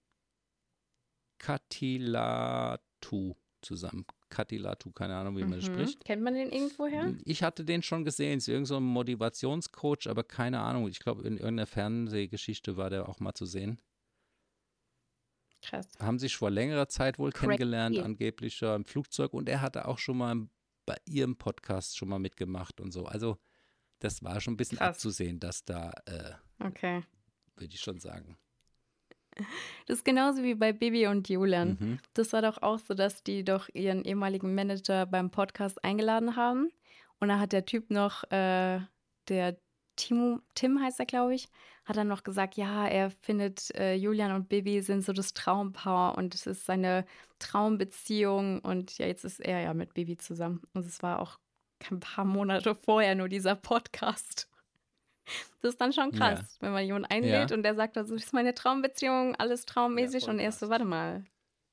[1.39, 4.05] Katilatu zusammen.
[4.29, 5.73] Katilatu, keine Ahnung, wie man das Mhm.
[5.73, 6.05] spricht.
[6.05, 7.13] Kennt man den irgendwoher?
[7.25, 10.87] Ich hatte den schon gesehen, ist irgend so ein Motivationscoach, aber keine Ahnung.
[10.87, 13.79] Ich glaube, in irgendeiner Fernsehgeschichte war der auch mal zu sehen.
[15.61, 15.87] Krass.
[15.99, 17.45] Haben sich vor längerer Zeit wohl Crazy.
[17.45, 19.33] kennengelernt, angeblich ja im Flugzeug.
[19.33, 20.47] Und er hatte auch schon mal
[20.85, 23.05] bei ihrem Podcast schon mal mitgemacht und so.
[23.05, 23.37] Also,
[23.99, 24.95] das war schon ein bisschen Krass.
[24.97, 27.03] abzusehen, dass da, äh, Okay.
[27.55, 28.37] würde ich schon sagen.
[29.87, 31.77] Das ist genauso wie bei Bibi und Julian.
[31.79, 31.99] Mhm.
[32.13, 36.69] Das war doch auch so, dass die doch ihren ehemaligen Manager beim Podcast eingeladen haben.
[37.19, 38.79] Und da hat der Typ noch, äh,
[39.29, 39.57] der
[39.95, 41.47] Timo, Tim heißt er, glaube ich,
[41.85, 46.17] hat dann noch gesagt, ja, er findet äh, Julian und Bibi sind so das Traumpaar
[46.17, 47.05] und es ist seine
[47.39, 48.59] Traumbeziehung.
[48.59, 50.61] Und ja, jetzt ist er ja mit Bibi zusammen.
[50.73, 51.39] Und es war auch
[51.89, 54.49] ein paar Monate vorher nur dieser Podcast.
[55.61, 56.61] Das ist dann schon krass, Ja.
[56.61, 57.55] wenn man jemanden einlädt Ja.
[57.57, 60.23] und der sagt, also, das ist meine Traumbeziehung, alles traummäßig.
[60.25, 61.25] voll und er ist so, warte mal,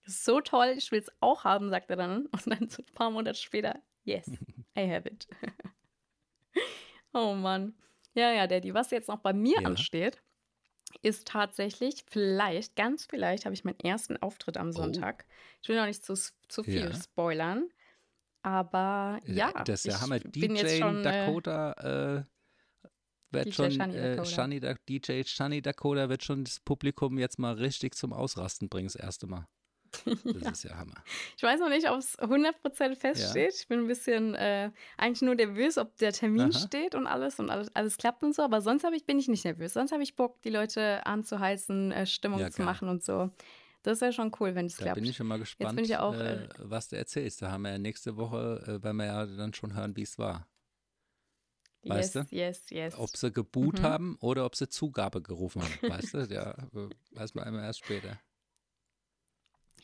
[0.06, 2.26] ist so toll, ich will es auch haben, sagt er dann.
[2.26, 4.26] Und dann so ein paar Monate später, yes,
[4.76, 5.26] I have it.
[7.12, 7.74] oh Mann.
[8.14, 9.66] Ja, ja, Daddy, was jetzt noch bei mir Ja.
[9.68, 10.22] ansteht,
[11.02, 14.72] ist tatsächlich, vielleicht, ganz vielleicht, habe ich meinen ersten Auftritt am Oh.
[14.72, 15.26] Sonntag.
[15.62, 16.14] Ich will noch nicht zu,
[16.48, 16.94] zu viel Ja.
[16.94, 17.68] spoilern,
[18.42, 20.18] aber ja, Das ist ja ich Hammer.
[20.20, 21.72] bin jetzt DJ schon, äh, Dakota
[22.20, 22.24] äh,
[23.34, 24.24] wird DJ schon, Shani äh, Dakota.
[24.24, 28.86] Shani Da- DJ Shani Dakota wird schon das Publikum jetzt mal richtig zum Ausrasten bringen,
[28.88, 29.46] das erste Mal.
[30.24, 30.94] Das ist ja Hammer.
[31.36, 33.54] Ich weiß noch nicht, ob es 100% feststeht.
[33.60, 36.66] Ich bin ein bisschen äh, eigentlich nur nervös, ob der Termin Aha.
[36.66, 38.42] steht und alles und alles, alles klappt und so.
[38.42, 39.74] Aber sonst ich, bin ich nicht nervös.
[39.74, 43.30] Sonst habe ich Bock, die Leute anzuheizen, äh, Stimmung Ja, zu machen und so.
[43.84, 44.94] Das wäre schon cool, wenn es Da klappt.
[45.00, 47.42] bin ich schon mal gespannt, bin ich ja auch, äh, äh, was du erzählst.
[47.42, 50.18] Da haben wir ja nächste Woche, äh, werden wir ja dann schon hören, wie es
[50.18, 50.48] war.
[51.84, 52.36] Weißt yes, du?
[52.36, 52.98] yes, yes.
[52.98, 53.82] Ob sie geboot Mhm.
[53.82, 55.78] haben oder ob sie Zugabe gerufen haben.
[55.90, 56.18] Weißt du?
[56.34, 56.56] Ja,
[57.12, 58.18] weiß man immer erst später.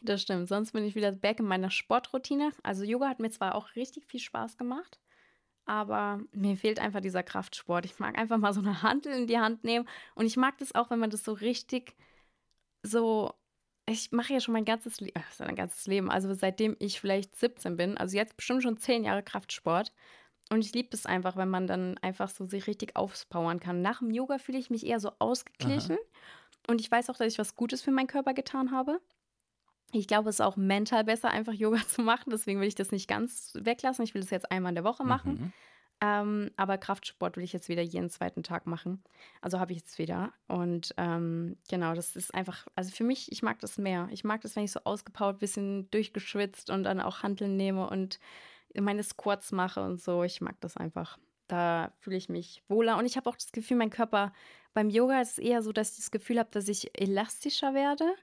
[0.03, 0.49] Das stimmt.
[0.49, 2.53] Sonst bin ich wieder back in meiner Sportroutine.
[2.63, 4.99] Also Yoga hat mir zwar auch richtig viel Spaß gemacht,
[5.67, 7.85] aber mir fehlt einfach dieser Kraftsport.
[7.85, 10.75] Ich mag einfach mal so eine Hantel in die Hand nehmen und ich mag das
[10.75, 11.97] auch, wenn man das so richtig
[12.83, 13.35] so
[13.87, 17.77] ich mache ja schon mein ganzes Leben, mein ganzes Leben, also seitdem ich vielleicht 17
[17.77, 19.93] bin, also jetzt bestimmt schon 10 Jahre Kraftsport.
[20.53, 23.83] Und ich liebe es einfach, wenn man dann einfach so sich richtig auspowern kann.
[23.83, 25.97] Nach dem Yoga fühle ich mich eher so ausgeglichen.
[26.67, 29.01] Und ich weiß auch, dass ich was Gutes für meinen Körper getan habe.
[29.93, 32.31] Ich glaube, es ist auch mental besser, einfach Yoga zu machen.
[32.31, 34.05] Deswegen will ich das nicht ganz weglassen.
[34.05, 35.33] Ich will das jetzt einmal in der Woche machen.
[35.33, 35.53] Mhm.
[36.03, 39.05] Ähm, aber Kraftsport will ich jetzt wieder jeden zweiten Tag machen.
[39.43, 40.33] Also habe ich jetzt wieder.
[40.49, 44.09] Und ähm, genau, das ist einfach, also für mich, ich mag das mehr.
[44.11, 48.19] Ich mag das, wenn ich so ausgepowert, bisschen durchgeschwitzt und dann auch Hanteln nehme und
[48.79, 50.23] meine Squats mache und so.
[50.23, 51.19] Ich mag das einfach.
[51.47, 52.97] Da fühle ich mich wohler.
[52.97, 54.33] Und ich habe auch das Gefühl, mein Körper
[54.73, 58.15] beim Yoga ist es eher so, dass ich das Gefühl habe, dass ich elastischer werde.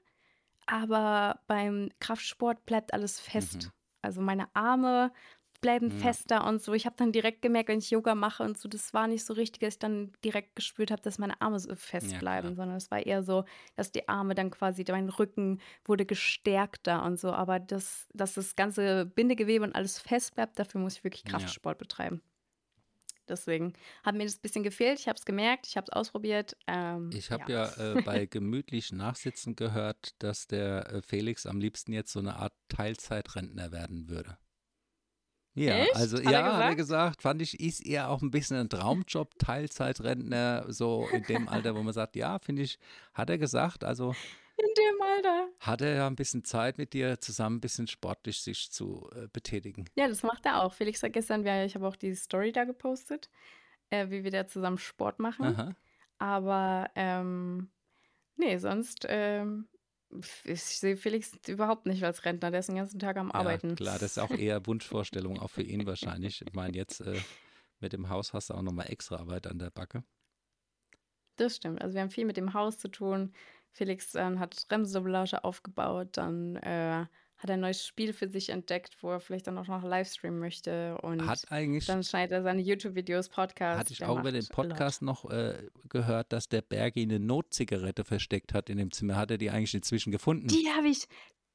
[0.66, 3.64] Aber beim Kraftsport bleibt alles fest.
[3.64, 3.72] Mhm.
[4.02, 5.12] Also meine Arme
[5.60, 5.92] bleiben Ja.
[5.92, 6.72] fester und so.
[6.72, 9.34] Ich habe dann direkt gemerkt, wenn ich Yoga mache und so, das war nicht so
[9.34, 12.54] richtig, dass ich dann direkt gespürt habe, dass meine Arme so fest Ja, bleiben, klar.
[12.54, 13.44] sondern es war eher so,
[13.76, 17.32] dass die Arme dann quasi, mein Rücken wurde gestärkter und so.
[17.32, 21.30] Aber das, dass das ganze Bindegewebe und alles fest bleibt, dafür muss ich wirklich Ja.
[21.32, 22.22] Kraftsport betreiben.
[23.28, 24.98] Deswegen hat mir das ein bisschen gefehlt.
[25.00, 26.56] Ich habe es gemerkt, ich habe es ausprobiert.
[26.66, 31.92] Ähm, Ich habe ja, äh, bei gemütlich Nachsitzen gehört, dass der äh, Felix am liebsten
[31.92, 34.38] jetzt so eine Art Teilzeitrentner werden würde.
[35.58, 35.96] Ja, Echt?
[35.96, 37.22] also Hat er ja, hat er gesagt?
[37.22, 41.82] fand ich, ist eher auch ein bisschen ein Traumjob, Teilzeitrentner, so in dem Alter, wo
[41.82, 42.78] man sagt, ja, finde ich,
[43.14, 44.14] hat er gesagt, also
[44.56, 45.48] in dem Alter.
[45.60, 49.28] hat er ja ein bisschen Zeit mit dir zusammen ein bisschen sportlich sich zu äh,
[49.32, 49.84] betätigen.
[49.96, 50.72] Ja, das macht er auch.
[50.74, 53.30] Felix hat gestern, ja, ich habe auch die Story da gepostet,
[53.90, 55.44] äh, wie wir da zusammen Sport machen.
[55.46, 55.74] Aha.
[56.18, 57.70] Aber ähm,
[58.36, 59.68] nee, sonst ähm,
[60.44, 62.50] ich sehe Felix überhaupt nicht als Rentner.
[62.50, 63.70] Der ist den ganzen Tag am Arbeiten.
[63.70, 66.42] Ja, klar, das ist auch eher Wunschvorstellung, auch für ihn wahrscheinlich.
[66.46, 67.20] Ich meine, jetzt äh,
[67.80, 70.02] mit dem Haus hast du auch nochmal extra Arbeit an der Backe.
[71.36, 71.82] Das stimmt.
[71.82, 73.32] Also wir haben viel mit dem Haus zu tun.
[73.72, 77.06] Felix ähm, hat Bremsdoublage aufgebaut, dann äh,
[77.38, 80.98] hat ein neues Spiel für sich entdeckt, wo er vielleicht dann auch noch Livestreamen möchte.
[81.02, 83.78] Und Hat eigentlich, dann schneidet er seine YouTube-Videos, Podcasts.
[83.78, 84.44] hatte ich auch über den.
[84.48, 89.16] Podcast noch äh, gehört, dass der Bergi eine Notzigarette versteckt hat in dem Zimmer.
[89.16, 90.48] Hat er die eigentlich inzwischen gefunden?
[90.48, 91.06] Die habe ich,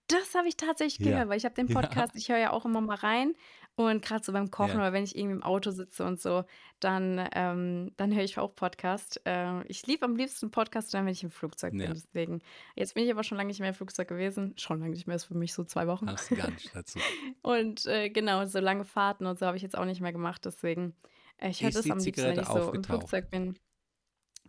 [0.07, 1.11] das habe ich tatsächlich Ja.
[1.13, 1.81] gehört, weil ich habe den Ja.
[1.81, 3.33] Podcast, ich höre ja auch immer mal rein
[3.75, 4.77] und gerade so beim Kochen Ja.
[4.77, 6.43] oder wenn ich irgendwie im Auto sitze und so,
[6.79, 9.21] dann, ähm, dann höre ich auch Podcast.
[9.25, 11.81] Äh, ich liebe am liebsten Podcast, dann, wenn ich im Flugzeug bin.
[11.81, 11.89] Ja.
[11.93, 12.41] Deswegen.
[12.75, 14.53] Jetzt bin ich aber schon lange nicht mehr im Flugzeug gewesen.
[14.57, 16.05] Schon lange nicht mehr, ist für mich so zwei Wochen.
[16.05, 16.99] Du gar nicht dazu.
[17.41, 20.45] Und äh, genau, so lange Fahrten und so habe ich jetzt auch nicht mehr gemacht.
[20.45, 20.93] Deswegen,
[21.37, 22.85] äh, ich höre Ist das die am liebsten, wenn Zigarette ich so im aufgetaucht?
[22.99, 23.57] Flugzeug bin.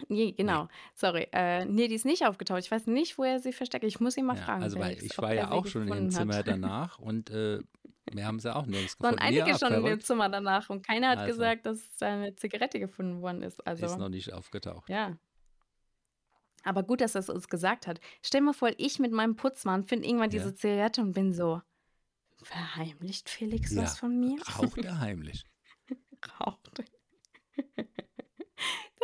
[0.09, 0.69] Nee, genau.
[0.95, 1.29] Sorry.
[1.33, 2.59] Äh, nee, die ist nicht aufgetaucht.
[2.61, 3.85] Ich weiß nicht, wo er sie versteckt.
[3.85, 4.63] Ich muss ihn mal Ja, fragen.
[4.65, 6.49] also weil ich war ja auch schon gefunden Zimmer hat.
[6.49, 7.61] danach und äh,
[8.13, 9.19] wir haben sie auch nirgends waren gefunden.
[9.37, 10.05] einige ja, schon verrückt.
[10.05, 11.33] Zimmer danach und keiner hat Also.
[11.33, 13.61] gesagt, dass da eine Zigarette gefunden worden ist.
[13.61, 14.89] Ist Also, noch nicht aufgetaucht.
[14.89, 15.17] ja.
[16.67, 18.01] Aber gut, dass er es uns gesagt hat.
[18.23, 20.39] Stell mal vor, ich mit meinem Putzmann finde irgendwann Ja.
[20.39, 21.61] diese Zigarette und bin so,
[22.43, 24.39] verheimlicht Felix was von mir?
[24.59, 25.45] Raucht er heimlich.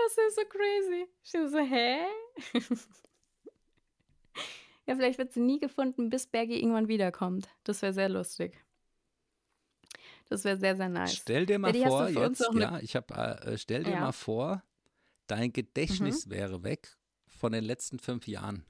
[0.05, 1.07] Das ist so crazy.
[1.23, 2.05] Ich bin so, hä?
[4.87, 7.49] Ja, vielleicht wird sie nie gefunden, bis Bergi irgendwann wiederkommt.
[7.63, 8.59] Das wäre sehr lustig.
[10.29, 11.17] Das wäre sehr, sehr nice.
[11.19, 14.01] Stell dir mal Daddy, vor, jetzt, ja, ich habe, äh, stell dir Ja.
[14.01, 14.65] mal vor,
[15.29, 16.31] dein Gedächtnis Mhm.
[16.31, 16.97] wäre weg
[17.29, 18.65] von den letzten fünf Jahren.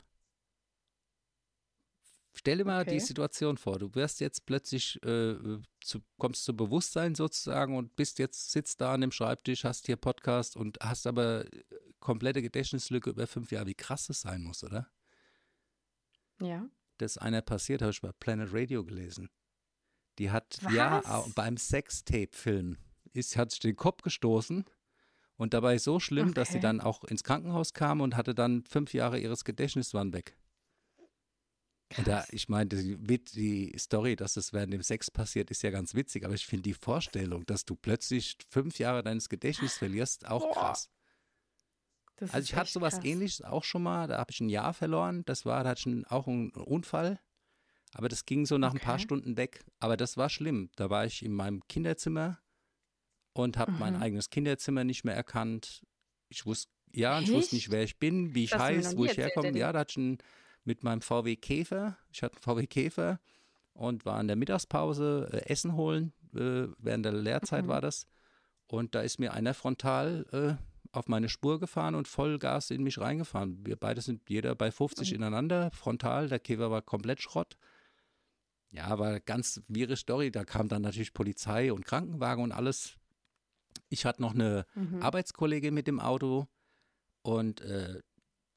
[2.34, 3.06] Stell dir mal die Okay.
[3.06, 5.36] Situation vor, du wirst jetzt plötzlich, äh,
[5.80, 9.96] zu, kommst zu Bewusstsein sozusagen und bist jetzt, sitzt da an dem Schreibtisch, hast hier
[9.96, 11.62] Podcast und hast aber äh,
[12.00, 13.66] komplette Gedächtnislücke über fünf Jahre.
[13.66, 14.90] Wie krass das sein muss, oder?
[16.40, 16.66] Ja.
[16.98, 19.30] Das ist einer passiert, habe ich bei Planet Radio gelesen.
[20.18, 21.06] Die hat, ja, Was?
[21.06, 22.76] au- beim Sextape-Film
[23.12, 24.64] ist, hat sich den Kopf gestoßen
[25.36, 26.62] und dabei so schlimm, dass sie Okay.
[26.62, 30.36] dann auch ins Krankenhaus kam und hatte dann fünf Jahre ihres Gedächtnisses waren weg.
[31.96, 32.30] Und Da, Krass.
[32.30, 36.24] ich meine, die, die Story, dass das während dem Sex passiert, ist ja ganz witzig,
[36.24, 40.50] aber ich finde die Vorstellung, dass du plötzlich fünf Jahre deines Gedächtnisses verlierst, auch Boah,
[40.50, 40.88] krass.
[42.16, 43.02] Das Also ich hatte echt sowas krass.
[43.02, 45.86] ähnliches auch schon mal, da habe ich ein Jahr verloren, das war, da hatte ich
[45.86, 47.20] einen- auch einen Unfall,
[47.94, 49.00] aber das ging so nach ein paar Okay.
[49.00, 52.40] Stunden weg, aber das war schlimm, da war ich in meinem Kinderzimmer
[53.34, 53.96] und habe mein Mhm.
[53.96, 55.86] eigenes Kinderzimmer nicht mehr erkannt,
[56.28, 57.72] ich wusste, ja, und ich wusste nicht, Echt?
[57.72, 60.18] wer ich bin, wie ich heiße, wo ich herkomme, ja, da hatte ich einen,
[60.64, 63.20] mit meinem VW Käfer, ich hatte einen VW Käfer
[63.72, 67.68] und war in der Mittagspause äh, Essen holen, äh, während der Lehrzeit Mhm.
[67.68, 68.06] war das
[68.66, 70.26] und da ist mir einer frontal
[70.58, 73.64] äh, auf meine Spur gefahren und Vollgas in mich reingefahren.
[73.64, 75.16] Wir beide sind jeder bei 50 Mhm.
[75.16, 76.28] ineinander, frontal.
[76.28, 77.56] Der Käfer war komplett Schrott.
[78.72, 80.30] Ja, war ganz wirre Story.
[80.30, 82.96] Da kam dann natürlich Polizei und Krankenwagen und alles.
[83.88, 85.00] Ich hatte noch eine Mhm.
[85.02, 86.46] Arbeitskollegin mit dem Auto
[87.22, 88.00] und äh,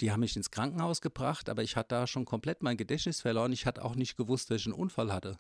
[0.02, 3.54] die haben mich ins Krankenhaus gebracht, aber ich hatte da schon komplett mein Gedächtnis verloren.
[3.54, 5.40] Ich hatte auch nicht gewusst, dass ich einen Unfall hatte.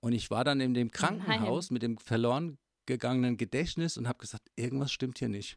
[0.00, 4.50] Und ich war dann in dem Krankenhaus mit dem verloren gegangenen Gedächtnis und habe gesagt,
[4.56, 5.56] irgendwas stimmt hier nicht.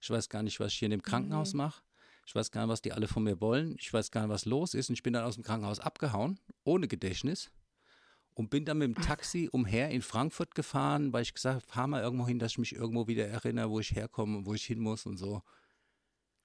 [0.00, 1.58] Ich weiß gar nicht, was ich hier in dem Krankenhaus nee.
[1.58, 1.82] mache.
[2.26, 3.76] Ich weiß gar nicht, was die alle von mir wollen.
[3.78, 4.88] Ich weiß gar nicht, was los ist.
[4.88, 7.50] Und ich bin dann aus dem Krankenhaus abgehauen, ohne Gedächtnis.
[8.32, 11.86] Und bin dann mit dem Taxi umher in Frankfurt gefahren, weil ich gesagt habe, fahr
[11.86, 14.64] mal irgendwo hin, dass ich mich irgendwo wieder erinnere, wo ich herkomme und wo ich
[14.64, 15.42] hin muss und so.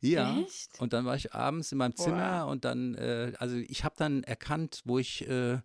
[0.02, 0.40] Ja.
[0.40, 0.80] Echt?
[0.80, 2.04] Und dann war ich abends in meinem Boah.
[2.04, 5.62] Zimmer und dann, äh, also ich habe dann erkannt, wo ich äh, äh,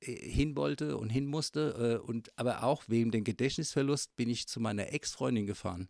[0.00, 2.00] hin wollte und hin musste.
[2.02, 5.88] Äh, und aber auch wegen dem Gedächtnisverlust bin ich zu meiner Ex-Freundin gefahren.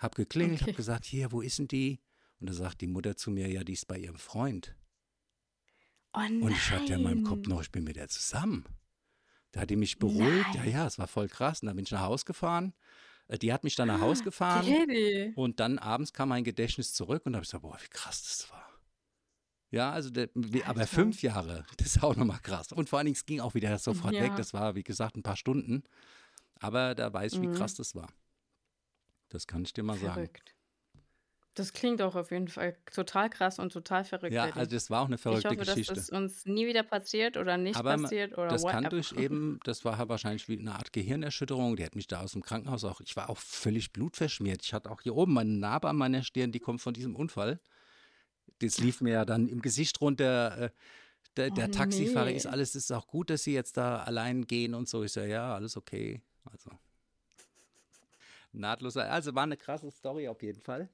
[0.00, 0.70] Hab geklingelt, Okay.
[0.72, 2.00] hab gesagt, hier, wo ist denn die?
[2.40, 4.74] Und da sagt die Mutter zu mir, ja, die ist bei ihrem Freund.
[6.14, 7.50] Oh Und ich hatte ja in meinem Kopf nein.
[7.50, 8.66] noch, ich bin mit der zusammen.
[9.52, 10.54] Da hat die mich beruhigt.
[10.54, 10.70] Ja, Nein.
[10.72, 11.62] ja, es war voll krass.
[11.62, 12.72] Und dann bin ich nach Hause gefahren.
[13.32, 14.66] Äh, Die hat mich dann nach Hause gefahren.
[14.66, 15.32] Daddy.
[15.34, 18.22] Und dann abends kam mein Gedächtnis zurück und da habe ich gesagt, boah, wie krass
[18.22, 18.68] das war.
[19.70, 20.28] Ja, also, der,
[20.66, 22.72] aber fünf Jahre, das ist auch nochmal krass.
[22.72, 24.32] Und vor allen Dingen, es ging auch wieder sofort weg.
[24.32, 24.36] Ja.
[24.36, 25.82] Das war, wie gesagt, ein paar Stunden.
[26.60, 27.54] Aber da weiß ich, wie Mhm.
[27.54, 28.12] krass das war.
[29.30, 30.28] Das kann ich dir mal sagen.
[31.54, 34.32] Das klingt auch auf jeden Fall total krass und total verrückt.
[34.32, 35.92] Ja, also das war auch eine ich verrückte hoffe, Geschichte.
[35.94, 39.60] dass das uns nie wieder passiert oder nicht Aber passiert oder das kann durch eben,
[39.64, 41.76] das war wahrscheinlich wie eine Art Gehirnerschütterung.
[41.76, 44.62] Die hat mich da aus dem Krankenhaus auch, ich war auch völlig blutverschmiert.
[44.64, 47.60] Ich hatte auch hier oben meine Narbe an meiner Stirn, die kommt von diesem Unfall.
[48.60, 50.56] Das lief mir ja dann im Gesicht runter.
[50.58, 50.70] äh,
[51.36, 52.36] Der, der Oh, Taxifahrer nee.
[52.36, 55.02] ist alles, ist auch gut, dass Sie jetzt da allein gehen und so.
[55.02, 56.22] Ich sage, ja, alles okay.
[56.44, 56.70] Also
[58.52, 58.96] nahtlos.
[58.96, 60.88] Also war eine krasse Story auf jeden Fall.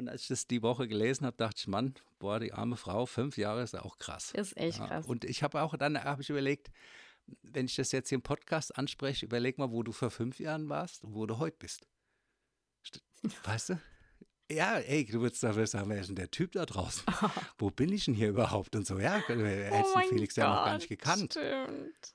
[0.00, 3.04] Und als ich das die Woche gelesen habe, dachte ich, Mann, boah, die arme Frau,
[3.06, 4.32] fünf Jahre ist auch krass.
[4.32, 5.06] Ist echt Ja, krass.
[5.06, 6.70] Und ich habe auch dann habe ich überlegt,
[7.42, 10.68] wenn ich das jetzt hier im Podcast anspreche, überleg mal, wo du vor fünf Jahren
[10.68, 11.86] warst und wo du heute bist.
[12.86, 13.02] St-
[13.44, 13.80] Weißt du?
[14.50, 17.04] ja, ey, du würdest dafür sagen, wer ist denn der Typ da draußen?
[17.58, 18.74] Wo bin ich denn hier überhaupt?
[18.74, 21.32] Und so, ja, er hätte Oh mein Felix ja noch gar nicht Gott, gekannt.
[21.34, 22.14] Stimmt.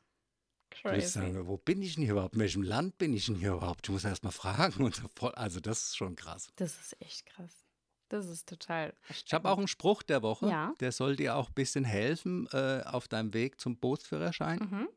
[0.71, 1.07] Du Crazy.
[1.07, 2.33] sagen, wo bin ich denn hier überhaupt?
[2.33, 3.87] In welchem Land bin ich denn hier überhaupt?
[3.87, 4.83] Du musst erst mal fragen.
[4.83, 6.49] Und so voll, also, das ist schon krass.
[6.57, 7.64] Das ist echt krass.
[8.09, 8.93] Das ist total.
[9.09, 10.47] Ich habe auch einen Spruch der Woche.
[10.47, 10.73] Ja.
[10.79, 14.59] Der soll dir auch ein bisschen helfen äh, auf deinem Weg zum Bootsführerschein.
[14.59, 14.89] Mhm.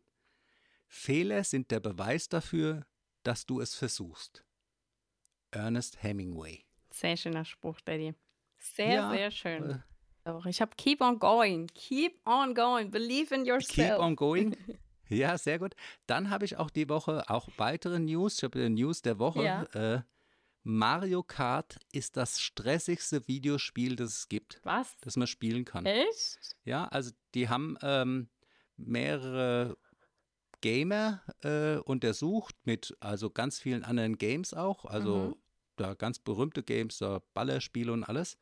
[0.89, 2.87] Fehler sind der Beweis dafür,
[3.23, 4.45] dass du es versuchst.
[5.51, 6.65] Ernest Hemingway.
[6.91, 8.15] Sehr schöner Spruch, Daddy.
[8.59, 9.83] Sehr, Ja, sehr schön.
[10.25, 11.67] äh, ich habe Keep on going.
[11.69, 12.91] Keep on going.
[12.91, 13.75] Believe in yourself.
[13.91, 14.57] Keep on going.
[15.11, 15.75] Ja, sehr gut.
[16.07, 18.37] Dann habe ich auch die Woche auch weitere News.
[18.37, 19.43] Ich habe die News der Woche.
[19.43, 19.63] Ja.
[19.73, 20.03] Äh,
[20.69, 24.95] Mario Kart ist das stressigste Videospiel, das es gibt, Was?
[25.01, 25.87] das man spielen kann.
[25.87, 26.57] Echt?
[26.65, 28.29] Ja, also die haben ähm,
[28.77, 29.79] mehrere
[30.61, 35.37] Gamer äh, untersucht mit also ganz vielen anderen Games auch, also Mhm.
[35.77, 38.37] da ganz berühmte Games, da Ballerspiele und alles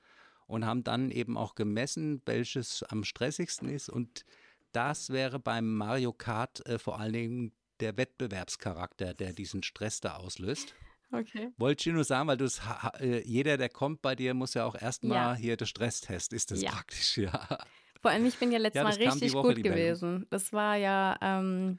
[0.48, 4.24] und haben dann eben auch gemessen, welches am stressigsten ist und
[4.72, 10.16] das wäre beim Mario Kart äh, vor allen Dingen der Wettbewerbscharakter, der diesen Stress da
[10.16, 10.74] auslöst.
[11.20, 11.50] Okay.
[11.56, 12.60] Wollte ich nur sagen, weil du es,
[13.00, 15.34] äh, jeder, der kommt bei dir, muss ja auch erstmal Ja.
[15.34, 16.32] hier der Stresstest.
[16.32, 16.70] Ist das Ja.
[16.70, 17.58] praktisch, ja.
[18.02, 20.26] Vor allem, ich bin ja letztes Ja, Mal das richtig Woche, gut gewesen.
[20.30, 21.78] Das war ja, ähm,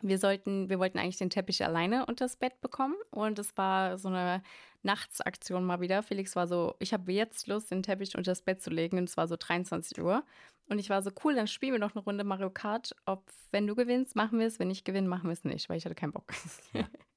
[0.00, 4.08] wir sollten, wir wollten eigentlich den Teppich alleine unters Bett bekommen und es war so
[4.08, 4.42] eine
[4.82, 6.02] Nachtsaktion mal wieder.
[6.04, 9.16] Felix war so, ich habe jetzt Lust, den Teppich unters Bett zu legen und es
[9.16, 10.24] war so 23 Uhr.
[10.70, 12.94] Und ich war so, cool, dann spielen wir noch eine Runde Mario Kart.
[13.06, 15.78] Ob, wenn du gewinnst, machen wir es, wenn ich gewinne, machen wir es nicht, weil
[15.78, 16.32] ich hatte keinen Bock.
[16.72, 16.86] Ja.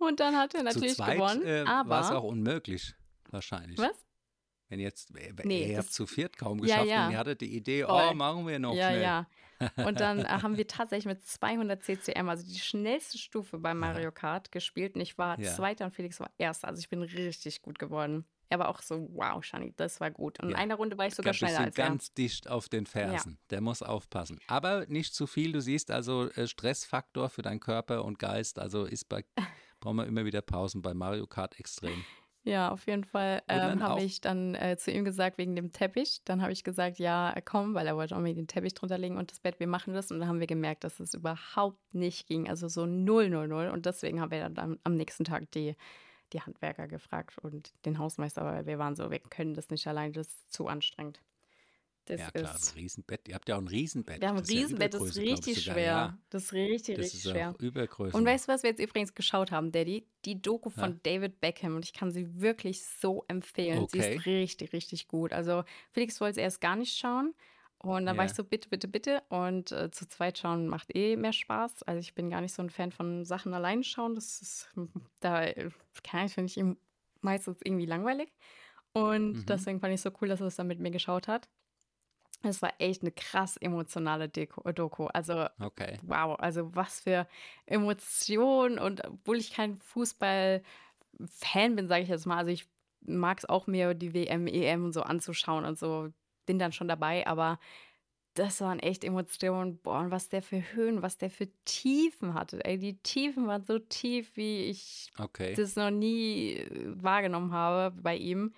[0.00, 2.94] Und dann hat er Zu natürlich zweit gewonnen, äh, war es aber auch unmöglich,
[3.30, 3.78] wahrscheinlich.
[3.78, 4.06] was?
[4.68, 7.06] Wenn jetzt, äh, Nee, ihr habt zu viert kaum Ja, geschafft ja.
[7.06, 8.08] und ihr hattet die Idee, Voll.
[8.10, 9.02] oh, machen wir noch ja, schnell.
[9.02, 9.26] ja.
[9.76, 14.10] Und dann äh, haben wir tatsächlich mit 200 CCM, also die schnellste Stufe bei Mario
[14.10, 14.94] Kart, gespielt.
[14.94, 15.52] Und ich war Ja.
[15.54, 16.68] Zweiter und Felix war Erster.
[16.68, 18.24] Also ich bin richtig gut geworden.
[18.48, 20.40] Er war auch so, wow, Shani, das war gut.
[20.40, 20.56] Und in Ja.
[20.58, 21.84] einer Runde war ich sogar schneller als er.
[21.88, 23.38] ganz dicht auf den Fersen.
[23.50, 24.38] Der muss aufpassen.
[24.46, 25.52] Aber nicht zu viel.
[25.52, 28.58] Du siehst also äh, Stressfaktor für deinen Körper und Geist.
[28.58, 29.24] Also ist bei,
[29.80, 32.04] brauchen wir immer wieder Pausen bei Mario Kart extrem.
[32.42, 36.22] Ja, auf jeden Fall ähm, habe ich dann äh, zu ihm gesagt, wegen dem Teppich.
[36.24, 39.18] Dann habe ich gesagt, ja, komm, weil er wollte auch mir den Teppich drunter legen
[39.18, 40.10] und das Bett, wir machen das.
[40.10, 42.48] Und dann haben wir gemerkt, dass es überhaupt nicht ging.
[42.48, 43.68] Also so 0, 0, 0.
[43.68, 45.76] Und deswegen haben wir dann am, am nächsten Tag die,
[46.32, 50.14] die Handwerker gefragt und den Hausmeister, weil wir waren so, wir können das nicht allein,
[50.14, 51.20] das ist zu anstrengend.
[52.10, 52.72] Das ja, klar, ist.
[52.72, 53.28] ein Riesenbett.
[53.28, 54.20] Ihr habt ja auch ein Riesenbett.
[54.20, 55.74] Wir haben ein Das ist ja Riesenbett, das ist richtig sogar.
[55.76, 55.84] schwer.
[55.84, 57.54] Ja, Das ist richtig, das richtig ist schwer.
[57.58, 58.16] Übergröße.
[58.16, 60.06] Und weißt du, was wir jetzt übrigens geschaut haben, Daddy?
[60.24, 60.74] Die Doku Ja.
[60.76, 63.86] von David Beckham und ich kann sie wirklich so empfehlen.
[63.88, 64.16] Sie Okay.
[64.16, 65.32] ist richtig, richtig gut.
[65.32, 67.34] Also Felix wollte es erst gar nicht schauen
[67.78, 68.30] und dann war Ja.
[68.30, 69.22] ich so, bitte, bitte, bitte.
[69.28, 71.84] Und äh, zu zweit schauen macht eh mehr Spaß.
[71.84, 74.14] Also ich bin gar nicht so ein Fan von Sachen allein schauen.
[74.16, 74.68] Das ist,
[75.20, 75.46] da
[76.02, 76.62] kann ich, finde ich
[77.20, 78.32] meistens irgendwie langweilig.
[78.92, 79.46] Und Mhm.
[79.46, 81.48] deswegen fand ich so cool, dass er es dann mit mir geschaut hat.
[82.42, 85.06] Es war echt eine krass emotionale Deko, Doku.
[85.06, 86.00] Also Okay.
[86.02, 87.26] wow, also was für
[87.66, 90.62] Emotionen und obwohl ich kein Fußball-Fan
[91.76, 92.68] bin, sage ich jetzt mal, also ich
[93.02, 96.08] mag es auch mehr, die WM, EM und so anzuschauen und so,
[96.46, 97.58] bin dann schon dabei, aber
[98.34, 102.64] das waren echt Emotionen, boah, und was der für Höhen, was der für Tiefen hatte,
[102.64, 105.56] ey, die Tiefen waren so tief, wie ich Okay.
[105.56, 108.54] das noch nie äh, wahrgenommen habe bei ihm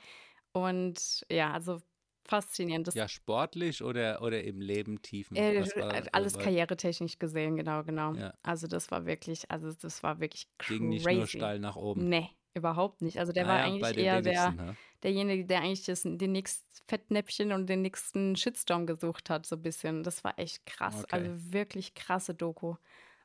[0.53, 1.81] und ja, also
[2.29, 2.89] faszinierend.
[2.89, 5.45] Das Ja, sportlich oder, oder im Leben tiefen?
[5.45, 5.65] äh,
[6.13, 8.15] alles karrieretechnisch gesehen, genau, genau.
[8.15, 8.35] Ja.
[8.43, 10.79] Also das war wirklich, also das war wirklich crazy.
[10.79, 12.11] Ging nicht nur steil nach oben.
[12.11, 13.19] Nee, überhaupt nicht.
[13.19, 14.77] Also der Ah war ja, eigentlich eher der, ne?
[15.03, 19.63] derjenige, der eigentlich das, den nächsten Fettnäpfchen und den nächsten Shitstorm gesucht hat, so ein
[19.63, 20.03] bisschen.
[20.03, 21.05] Das war echt krass.
[21.05, 21.09] Okay.
[21.11, 22.77] Also wirklich krasse Doku.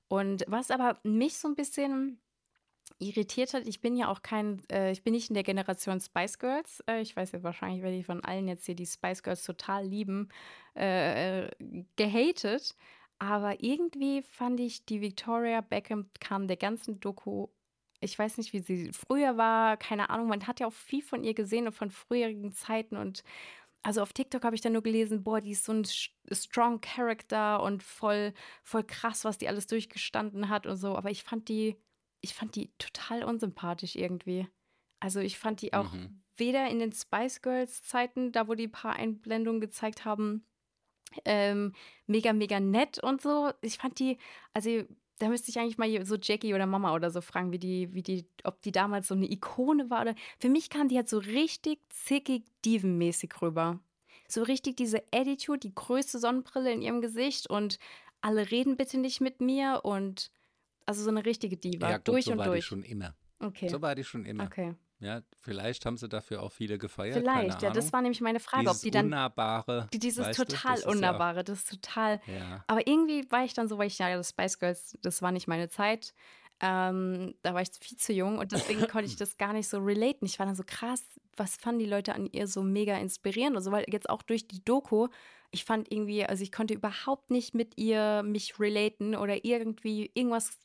[0.10, 2.22] Und was aber mich so ein bisschen
[3.00, 6.40] irritiert hat, ich bin ja auch kein, äh, ich bin nicht in der Generation Spice
[6.40, 6.84] Girls.
[6.88, 9.86] Äh, ich weiß ja wahrscheinlich, werde ich von allen jetzt hier, die Spice Girls total
[9.86, 10.30] lieben,
[10.76, 11.52] äh, äh,
[11.96, 12.76] gehatet.
[13.20, 17.48] Aber irgendwie fand ich, die Victoria Beckham kam der ganzen Doku
[18.00, 21.24] ich weiß nicht, wie sie früher war, keine Ahnung, man hat ja auch viel von
[21.24, 23.24] ihr gesehen und von früheren Zeiten und
[23.84, 25.86] also auf TikTok habe ich dann nur gelesen, boah, die ist so ein
[26.32, 31.24] strong Character und voll, voll krass, was die alles durchgestanden hat und so, aber ich
[31.24, 31.78] fand die,
[32.22, 34.48] ich fand die total unsympathisch irgendwie.
[35.00, 36.22] Also ich fand die auch Mhm.
[36.38, 40.46] weder in den Spice Girls Zeiten, da wo die paar Einblendungen gezeigt haben,
[41.26, 41.74] ähm,
[42.06, 43.52] mega, mega nett und so.
[43.62, 44.18] Ich fand die,
[44.54, 44.84] also
[45.20, 48.04] da müsste ich eigentlich mal so Jackie oder Mama oder so fragen, wie die, wie
[48.04, 50.16] die, ob die damals so eine Ikone war oder.
[50.40, 53.80] Für mich kam die halt so richtig zickig dievenmäßig rüber.
[54.28, 57.80] So richtig diese Attitude, die größte Sonnenbrille in ihrem Gesicht und
[58.22, 60.32] alle reden bitte nicht mit mir und
[60.88, 62.66] also so eine richtige Diva, Ja, gut, durch so und war die durch.
[62.66, 63.14] schon immer.
[63.40, 63.68] okay.
[63.70, 64.46] So war die schon immer.
[64.46, 64.74] okay.
[65.00, 67.18] Ja, vielleicht haben sie dafür auch viele gefeiert.
[67.20, 69.06] Vielleicht, ja, das war nämlich meine Frage, dieses ob die dann.
[69.06, 72.20] Unnahbare, die, dieses weißt du, total das ist ja- Unnahbare, das ist total.
[72.26, 75.32] Ja, Aber irgendwie war ich dann so, weil ich ja, das Spice Girls, das war
[75.32, 76.16] nicht meine Zeit.
[76.60, 79.78] Ähm, da war ich viel zu jung und deswegen konnte ich das gar nicht so
[79.78, 80.26] relaten.
[80.26, 81.04] Ich war dann so krass,
[81.36, 84.48] was fanden die Leute an ihr so mega inspirierend und so, weil jetzt auch durch
[84.48, 85.10] die Doku,
[85.52, 90.60] ich fand irgendwie, also ich konnte überhaupt nicht mit ihr mich relaten oder irgendwie irgendwas,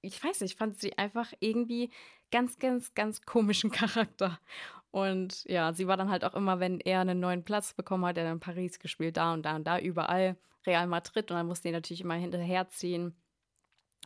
[0.00, 1.90] ich weiß nicht, ich fand sie einfach irgendwie
[2.30, 4.38] ganz, ganz, ganz komischen Charakter.
[4.90, 8.16] Und ja, sie war dann halt auch immer, wenn er einen neuen Platz bekommen hat,
[8.16, 10.36] er in Paris gespielt, da und da und da, überall,
[10.66, 13.14] Real Madrid und dann musste die natürlich immer hinterherziehen.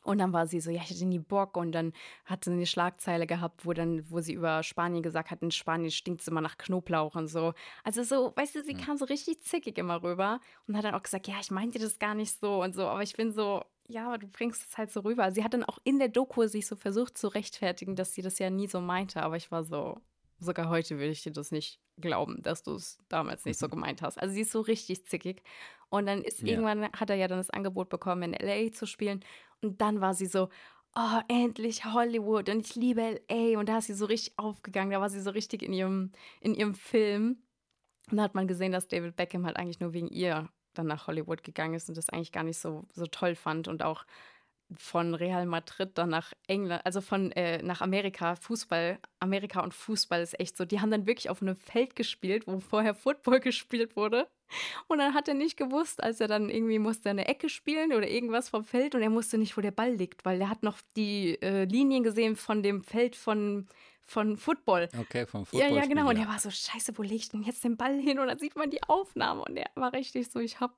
[0.03, 1.57] Und dann war sie so, ja, ich hätte nie Bock.
[1.57, 1.93] Und dann
[2.25, 5.91] hat sie eine Schlagzeile gehabt, wo dann, wo sie über Spanien gesagt hat, in Spanien
[5.91, 7.53] stinkt es immer nach Knoblauch und so.
[7.85, 11.03] Also so, weißt du, sie kam so richtig zickig immer rüber und hat dann auch
[11.03, 12.87] gesagt, ja, ich meinte das gar nicht so und so.
[12.87, 15.33] Aber ich bin so, ja, aber du bringst es halt so rüber.
[15.33, 18.39] Sie hat dann auch in der Doku sich so versucht zu rechtfertigen, dass sie das
[18.39, 19.23] ja nie so meinte.
[19.23, 20.01] Aber ich war so,
[20.41, 24.03] sogar heute würde ich dir das nicht glauben, dass du es damals nicht so gemeint
[24.03, 24.21] hast.
[24.21, 25.43] Also sie ist so richtig zickig.
[25.89, 26.49] Und dann ist Ja.
[26.53, 28.73] irgendwann, hat er ja dann das Angebot bekommen, in L.A.
[28.73, 29.25] zu spielen.
[29.61, 30.49] Und dann war sie so,
[30.97, 33.59] oh, endlich Hollywood und ich liebe L.A.
[33.59, 34.91] Und da ist sie so richtig aufgegangen.
[34.93, 37.43] Da war sie so richtig in ihrem, in ihrem Film.
[38.11, 41.07] Und da hat man gesehen, dass David Beckham halt eigentlich nur wegen ihr dann nach
[41.09, 44.05] Hollywood gegangen ist und das eigentlich gar nicht so, so toll fand und auch
[44.77, 50.21] von Real Madrid dann nach England, also von äh, nach Amerika, Fußball, Amerika und Fußball
[50.23, 53.97] ist echt so, die haben dann wirklich auf einem Feld gespielt, wo vorher Football gespielt
[53.97, 54.29] wurde.
[54.89, 58.09] Und dann hat er nicht gewusst, als er dann irgendwie musste eine Ecke spielen oder
[58.09, 60.79] irgendwas vom Feld und er wusste nicht, wo der Ball liegt, weil er hat noch
[60.97, 63.69] die äh, Linien gesehen von dem Feld von,
[64.07, 64.89] von Football.
[64.99, 65.77] okay, vom Ja, Football.
[65.77, 66.09] ja, genau.
[66.09, 68.19] Und er war so, scheiße, wo leg ich denn jetzt den Ball hin?
[68.19, 69.45] Und dann sieht man die Aufnahme.
[69.45, 70.75] Und er war richtig so, ich habe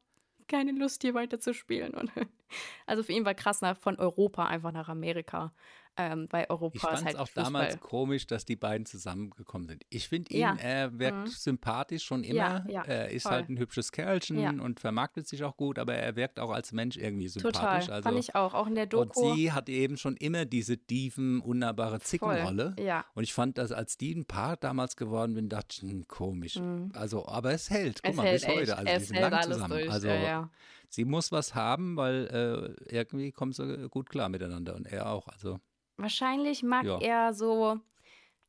[0.49, 1.95] keine Lust, hier weiter zu spielen.
[1.95, 2.11] Und
[2.87, 5.53] also für ihn war krass, von Europa einfach nach Amerika.
[5.99, 7.45] Ähm, weil Europa Ich fand halt es auch Fußball.
[7.45, 9.85] damals komisch, dass die beiden zusammengekommen sind.
[9.91, 10.57] Ich finde ihn, Ja.
[10.59, 11.27] er wirkt Mhm.
[11.27, 12.71] sympathisch schon Ja, immer.
[12.71, 13.33] ja, er ist voll.
[13.33, 14.51] halt ein hübsches Kerlchen Ja.
[14.51, 17.53] und vermarktet sich auch gut, aber er wirkt auch als Mensch irgendwie Total.
[17.53, 17.91] sympathisch.
[17.91, 18.55] Also, Fand ich auch.
[18.55, 19.21] Auch in der Doku.
[19.21, 22.73] und sie hat eben schon immer diese dieven, unnahbare Zickenrolle.
[22.77, 22.85] Voll.
[22.87, 23.05] Ja.
[23.15, 26.59] Und ich fand, dass als die ein Paar damals geworden bin, dachte ich, hm, komisch.
[26.95, 28.03] Also, aber es hält.
[28.03, 28.11] Guck Mhm.
[28.13, 28.61] Es mal, hält bis heute.
[28.63, 28.71] echt.
[28.73, 29.71] Also, die es sind hält lang zusammen.
[29.71, 29.91] durch.
[29.91, 30.51] Also, ja, ja.
[30.89, 35.29] sie muss was haben, weil äh, irgendwie kommen sie gut klar miteinander und er auch.
[35.29, 35.59] Also,
[36.03, 36.99] Wahrscheinlich mag Ja.
[37.01, 37.79] er so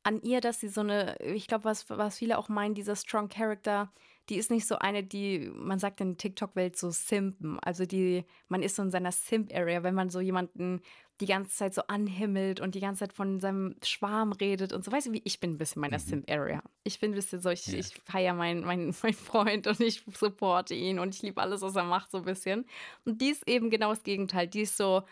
[0.02, 3.28] an ihr, dass sie so eine, ich glaube, was, was viele auch meinen, dieser Strong
[3.30, 3.90] Character,
[4.28, 7.58] die ist nicht so eine, die, man sagt in der TikTok-Welt so simpen.
[7.60, 10.82] Also die, man ist so in seiner Simp-Area, wenn man so jemanden
[11.20, 14.90] die ganze Zeit so anhimmelt und die ganze Zeit von seinem Schwarm redet und so.
[14.92, 16.62] Weißt du, wie ich bin ein bisschen in meiner Simp-Area.
[16.82, 17.78] Ich bin ein bisschen so, ich, Ja.
[17.78, 21.76] ich feiere meinen mein, mein Freund und ich supporte ihn und ich liebe alles, was
[21.76, 22.66] er macht, so ein bisschen.
[23.06, 24.48] Und die ist eben genau das Gegenteil.
[24.48, 25.02] Die ist so,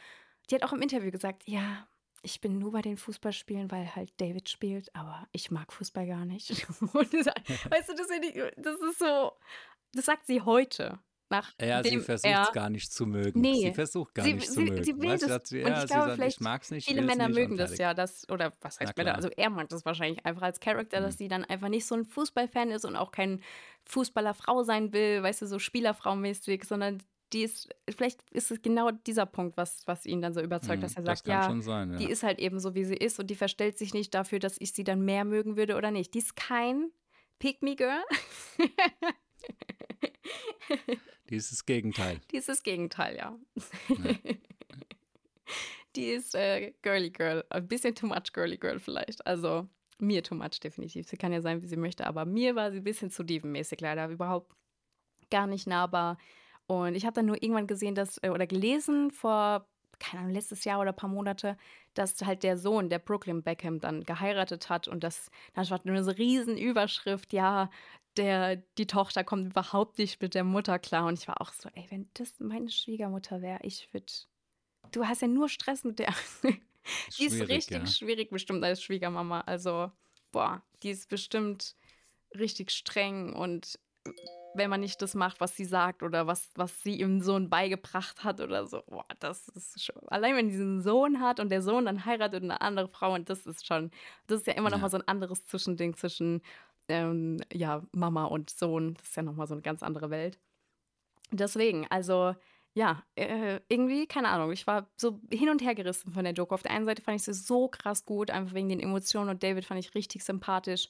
[0.51, 1.87] die hat auch im Interview gesagt, ja,
[2.23, 6.25] ich bin nur bei den Fußballspielen, weil halt David spielt, aber ich mag Fußball gar
[6.25, 6.51] nicht.
[6.81, 8.09] Weißt du, das,
[8.57, 9.33] das ist so,
[9.93, 10.99] das sagt sie heute.
[11.31, 13.41] Nach ja, sie versucht er, es gar nicht zu mögen.
[13.41, 13.55] Nee.
[13.69, 14.85] Sie versucht gar Sie- nicht zu sie- mögen.
[14.85, 16.89] sie will weißt das- hat sie, und ja, ich glaube, sagt, vielleicht ich nicht.
[16.89, 19.15] Viele Männer nicht mögen das ja, das, oder was heißt Männer?
[19.15, 21.05] Also er mag das wahrscheinlich einfach als Charakter, Mhm.
[21.05, 23.41] dass sie dann einfach nicht so ein Fußballfan ist und auch kein
[23.87, 27.03] Fußballerfrau sein will, weißt du, so Spielerfrau-mäßig, sondern
[27.33, 30.83] die ist, vielleicht ist es genau dieser Punkt, was, was ihn dann so überzeugt, Mhm,
[30.83, 31.99] dass er das sagt, kann ja, schon sein, ja.
[31.99, 34.57] die ist halt eben so, wie sie ist und die verstellt sich nicht dafür, dass
[34.61, 36.15] ich sie dann mehr mögen würde oder nicht.
[36.15, 36.91] Die ist kein
[37.39, 38.03] Pick-Me-Girl.
[41.31, 42.21] Dieses Gegenteil.
[42.31, 43.39] Die ist das Gegenteil, ja.
[43.89, 44.15] Ja.
[45.97, 47.45] Die ist äh, Girly Girl.
[47.51, 49.27] Ein bisschen too much Girly Girl vielleicht.
[49.27, 49.69] Also
[49.99, 51.07] mir too much definitiv.
[51.07, 53.81] Sie kann ja sein, wie sie möchte, aber mir war sie ein bisschen zu dievenmäßig
[53.81, 54.09] leider.
[54.09, 54.51] Überhaupt
[55.31, 56.17] gar nicht nahbar.
[56.81, 59.67] Und ich habe dann nur irgendwann gesehen, dass, äh, oder gelesen vor,
[59.99, 61.57] keine Ahnung, letztes Jahr oder ein paar Monate,
[61.95, 66.03] dass halt der Sohn, der Brooklyn Beckham, dann geheiratet hat und das, das war nur
[66.03, 67.71] so eine riesen Überschrift, ja,
[68.17, 71.07] der, die Tochter kommt überhaupt nicht mit der Mutter klar.
[71.07, 74.13] Und ich war auch so, ey, wenn das meine Schwiegermutter wäre, ich würde.
[74.91, 76.15] Du hast ja nur Stress mit der.
[77.19, 77.87] die ist richtig ja.
[77.87, 79.41] schwierig bestimmt als Schwiegermama.
[79.43, 79.91] Also,
[80.31, 81.75] boah, die ist bestimmt
[82.35, 83.79] richtig streng und
[84.55, 88.23] wenn man nicht das macht, was sie sagt oder was, was sie ihrem Sohn beigebracht
[88.25, 89.97] hat oder so, boah, das ist schon.
[90.09, 93.31] Allein wenn sie einen Sohn hat und der Sohn dann heiratet eine andere Frau und
[93.31, 93.91] das ist schon,
[94.27, 94.83] das ist ja immer noch Ja.
[94.83, 96.43] mal so ein anderes Zwischending zwischen
[96.89, 98.95] ähm, ja, Mama und Sohn.
[98.95, 100.39] Das ist ja noch mal so eine ganz andere Welt.
[101.31, 102.35] Deswegen, also
[102.75, 106.55] ja, äh, irgendwie, keine Ahnung, ich war so hin und her gerissen von der Doku.
[106.55, 109.43] Auf der einen Seite fand ich sie so krass gut, einfach wegen den Emotionen und
[109.43, 110.89] David fand ich richtig sympathisch.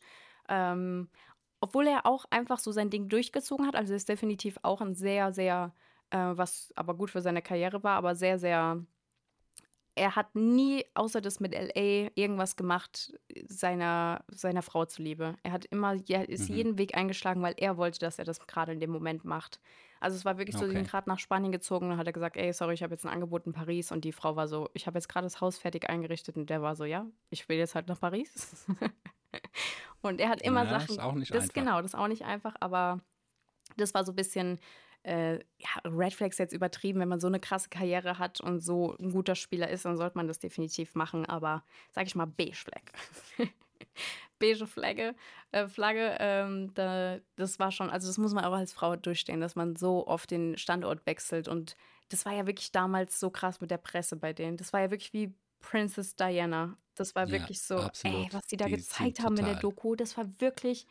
[0.48, 1.08] Ähm,
[1.62, 3.76] obwohl er auch einfach so sein Ding durchgezogen hat.
[3.76, 5.72] Also ist definitiv auch ein sehr, sehr,
[6.10, 8.84] äh, was aber gut für seine Karriere war, aber sehr, sehr
[9.94, 13.12] er hat nie, außer das mit LA, irgendwas gemacht,
[13.46, 15.36] seiner, seiner Frau zuliebe.
[15.42, 16.54] Er hat immer, er ist Mhm.
[16.54, 19.60] jeden Weg eingeschlagen, weil er wollte, dass er das gerade in dem Moment macht.
[20.00, 20.82] Also es war wirklich so, Okay.
[20.84, 23.44] gerade nach Spanien gezogen und hat er gesagt, ey, sorry, ich habe jetzt ein Angebot
[23.46, 26.36] in Paris und die Frau war so, ich habe jetzt gerade das Haus fertig eingerichtet
[26.36, 28.66] und der war so, ja, ich will jetzt halt nach Paris.
[30.02, 31.54] und er hat immer Ja, Sachen, ist auch nicht das einfach.
[31.54, 33.00] genau, das ist auch nicht einfach, aber
[33.76, 34.60] das war so ein bisschen,
[35.04, 38.96] äh, ja, Red Flags jetzt übertrieben, wenn man so eine krasse Karriere hat und so
[39.00, 42.56] ein guter Spieler ist, dann sollte man das definitiv machen, aber sag ich mal, Beige
[42.56, 42.82] Flag.
[44.38, 45.14] Beige Flagge,
[45.52, 49.40] äh, Flagge, ähm, da, das war schon, also das muss man auch als Frau durchstehen,
[49.40, 51.76] dass man so oft den Standort wechselt und
[52.08, 54.56] das war ja wirklich damals so krass mit der Presse bei denen.
[54.56, 56.78] Das war ja wirklich wie Princess Diana.
[56.96, 58.32] Das war Ja, wirklich so, ey, absolut.
[58.32, 59.56] was die da Die gezeigt haben in der total.
[59.56, 60.86] Doku, das war wirklich,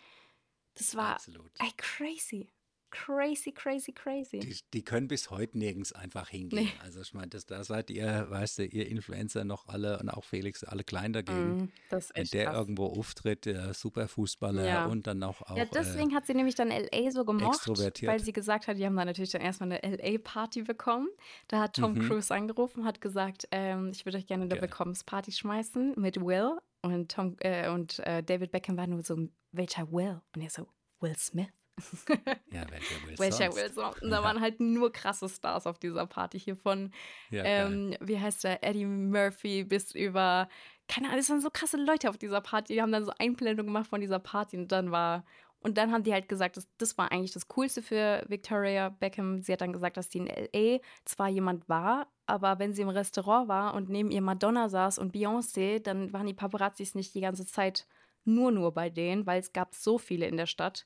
[0.75, 1.59] das war, Absolut.
[1.59, 2.49] ey, crazy.
[2.91, 4.39] Crazy, crazy, crazy.
[4.39, 6.65] Die, die können bis heute nirgends einfach hingehen.
[6.65, 6.71] Nee.
[6.83, 10.63] Also ich meine, da seid ihr, weißt du, ihr Influencer noch alle und auch Felix,
[10.63, 11.57] alle klein dagegen.
[11.57, 12.55] Mhm, das Wenn der krass.
[12.57, 14.85] irgendwo auftritt, der Superfußballer Ja.
[14.85, 18.19] und dann auch, auch Ja, äh, deswegen hat sie nämlich dann LA so gemocht, weil
[18.19, 21.07] sie gesagt hat, die haben dann natürlich dann erstmal eine LA-Party bekommen.
[21.47, 22.07] Da hat Tom Mhm.
[22.07, 24.61] Cruise angerufen, hat gesagt, ähm, ich würde euch gerne eine Geil.
[24.63, 26.57] Willkommensparty schmeißen mit Will.
[26.83, 29.15] Und Tom äh, und äh, David Beckham war nur so,
[29.51, 30.19] welcher Will?
[30.35, 30.67] Und er so,
[30.99, 31.47] Will Smith.
[32.51, 33.55] ja, welcher Will Welcher?
[33.55, 34.01] Will sonst?
[34.01, 36.91] Und da waren halt nur krasse Stars auf dieser Party hier von
[37.29, 40.47] Ja, ähm, wie heißt der, Eddie Murphy bis über,
[40.87, 43.73] keine Ahnung, es waren so krasse Leute auf dieser Party, die haben dann so Einblendungen
[43.73, 45.25] gemacht von dieser Party und dann war,
[45.63, 49.41] und dann haben die halt gesagt, das, das war eigentlich das Coolste für Victoria Beckham.
[49.41, 50.79] Sie hat dann gesagt, dass die in L.A.
[51.05, 55.13] zwar jemand war, aber wenn sie im Restaurant war und neben ihr Madonna saß und
[55.13, 57.85] Beyoncé, dann waren die Paparazzis nicht die ganze Zeit
[58.23, 60.85] nur nur bei denen, weil es gab so viele in der Stadt,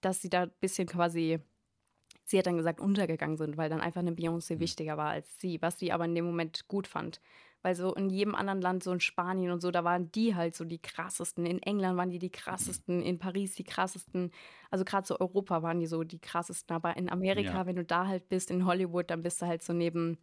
[0.00, 1.38] dass sie da ein bisschen quasi
[2.28, 4.60] sie hat dann gesagt, untergegangen sind, weil dann einfach eine Beyoncé Mhm.
[4.60, 7.20] wichtiger war als sie, was sie aber in dem Moment gut fand.
[7.62, 10.56] Weil so in jedem anderen Land, so in Spanien und so, da waren die halt
[10.56, 11.46] so die krassesten.
[11.46, 14.32] In England waren die die krassesten, in Paris die krassesten.
[14.70, 16.74] Also gerade so Europa waren die so die krassesten.
[16.74, 17.66] Aber in Amerika, Ja.
[17.66, 20.18] wenn du da halt bist, in Hollywood, dann bist du halt so neben,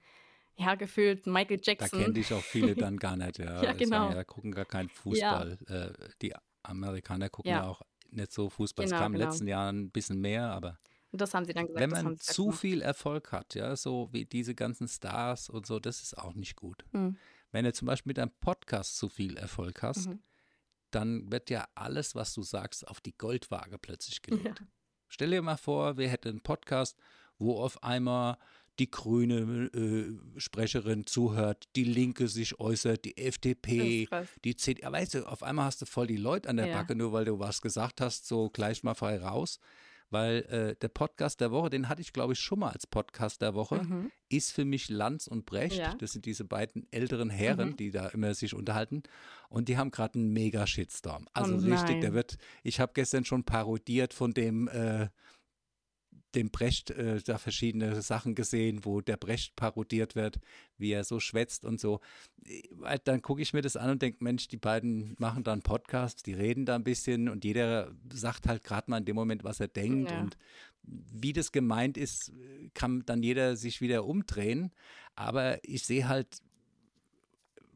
[0.57, 1.99] ja, gefühlt Michael Da Jackson.
[2.01, 3.39] kennen dich auch viele dann gar nicht.
[3.39, 4.11] Ja, Ja, Die sagen genau.
[4.11, 5.57] Ja, gucken gar keinen Fußball.
[5.67, 7.57] Äh, die Amerikaner gucken Ja.
[7.59, 7.67] ja.
[7.67, 7.81] auch
[8.15, 8.85] nicht so Fußball.
[8.85, 9.31] Genau, es kam in den genau.
[9.31, 10.79] letzten Jahren ein bisschen mehr, aber
[11.11, 11.81] Und das haben sie dann gesagt.
[11.81, 12.59] wenn man zu gemacht.
[12.59, 16.55] viel Erfolg hat, ja, so wie diese ganzen Stars und so, das ist auch nicht
[16.55, 16.83] gut.
[16.91, 17.17] Hm.
[17.51, 20.19] Wenn du zum Beispiel mit einem Podcast zu viel Erfolg hast, Mhm.
[20.91, 24.59] dann wird ja alles, was du sagst, auf die Goldwaage plötzlich gelegt.
[24.59, 24.65] Ja.
[25.07, 26.97] Stell dir mal vor, wir hätten einen Podcast,
[27.37, 28.37] wo auf einmal
[28.79, 34.07] die grüne äh, Sprecherin zuhört, die Linke sich äußert, die FDP,
[34.43, 34.91] die CDU.
[34.91, 36.77] Weißt du, auf einmal hast du voll die Leute an der Ja.
[36.77, 39.59] Backe, nur weil du was gesagt hast, so gleich mal frei raus.
[40.09, 43.41] Weil äh, der Podcast der Woche, den hatte ich glaube ich schon mal als Podcast
[43.41, 44.11] der Woche, Mhm.
[44.29, 45.77] ist für mich Lanz und Brecht.
[45.77, 45.95] Ja.
[45.95, 47.77] Das sind diese beiden älteren Herren, Mhm.
[47.77, 49.01] die da immer sich unterhalten.
[49.49, 51.25] Und die haben gerade einen mega Shitstorm.
[51.29, 55.07] Oh Also richtig, der wird, ich habe gestern schon parodiert von dem, äh,
[56.35, 60.39] dem Brecht äh, da verschiedene Sachen gesehen, wo der Brecht parodiert wird,
[60.77, 61.99] wie er so schwätzt und so.
[62.71, 65.61] Weil Dann gucke ich mir das an und denke, Mensch, die beiden machen da einen
[65.61, 69.43] Podcast, die reden da ein bisschen und jeder sagt halt gerade mal in dem Moment,
[69.43, 70.11] was er denkt.
[70.11, 70.19] Ja.
[70.19, 70.37] Und
[70.83, 72.31] wie das gemeint ist,
[72.73, 74.71] kann dann jeder sich wieder umdrehen.
[75.15, 76.27] Aber ich sehe halt,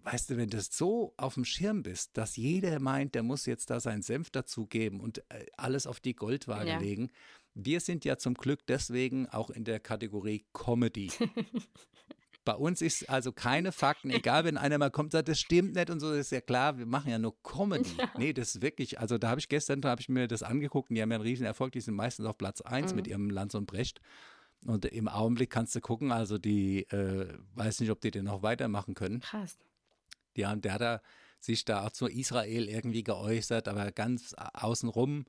[0.04, 3.70] weißt du, wenn du so auf dem Schirm bist, dass jeder meint, der muss jetzt
[3.70, 6.80] da seinen Senf dazugeben und äh, alles auf die Goldwaage Ja.
[6.80, 7.12] legen.
[7.60, 11.12] Wir sind ja zum Glück deswegen auch in der Kategorie Comedy.
[12.46, 15.76] Bei uns ist also keine Fakten, egal wenn einer mal kommt und sagt, das stimmt
[15.76, 17.90] nicht und so, ist ja klar, wir machen ja nur Comedy.
[18.18, 20.90] Nee, das ist wirklich, also da habe ich gestern, da habe ich mir das angeguckt
[20.90, 23.12] und die haben ja einen riesen Erfolg, die sind meistens auf Platz 1 mit Mhm.
[23.12, 24.00] ihrem Lanz und Brecht.
[24.66, 28.44] Und im Augenblick kannst du gucken, also die, äh, weiß nicht, ob die den noch
[28.44, 29.20] weitermachen können.
[29.20, 29.58] Krass.
[30.38, 31.02] Die haben, der hat da
[31.40, 35.26] sich da auch zu Israel irgendwie geäußert, aber ganz außenrum,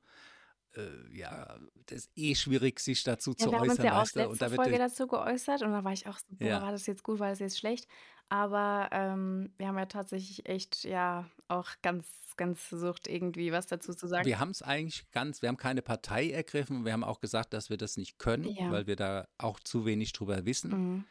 [0.75, 1.57] äh, ja,
[1.87, 4.15] das ist eh schwierig, sich dazu Ja, zu wir haben uns äußern, ja auch weißt
[4.15, 4.19] du?
[4.21, 6.45] Und letzte da wird Folge der- dazu geäußert und da war ich auch so, boah,
[6.47, 6.61] Ja.
[6.61, 7.87] war das jetzt gut, war das jetzt schlecht?
[8.29, 12.05] Aber ähm, wir haben ja tatsächlich echt, ja, auch ganz,
[12.37, 14.25] ganz versucht, irgendwie was dazu zu sagen.
[14.25, 17.69] Wir haben es eigentlich ganz, wir haben keine Partei ergriffen, wir haben auch gesagt, dass
[17.71, 18.71] wir das nicht können, Ja.
[18.71, 21.05] weil wir da auch zu wenig drüber wissen, Mhm.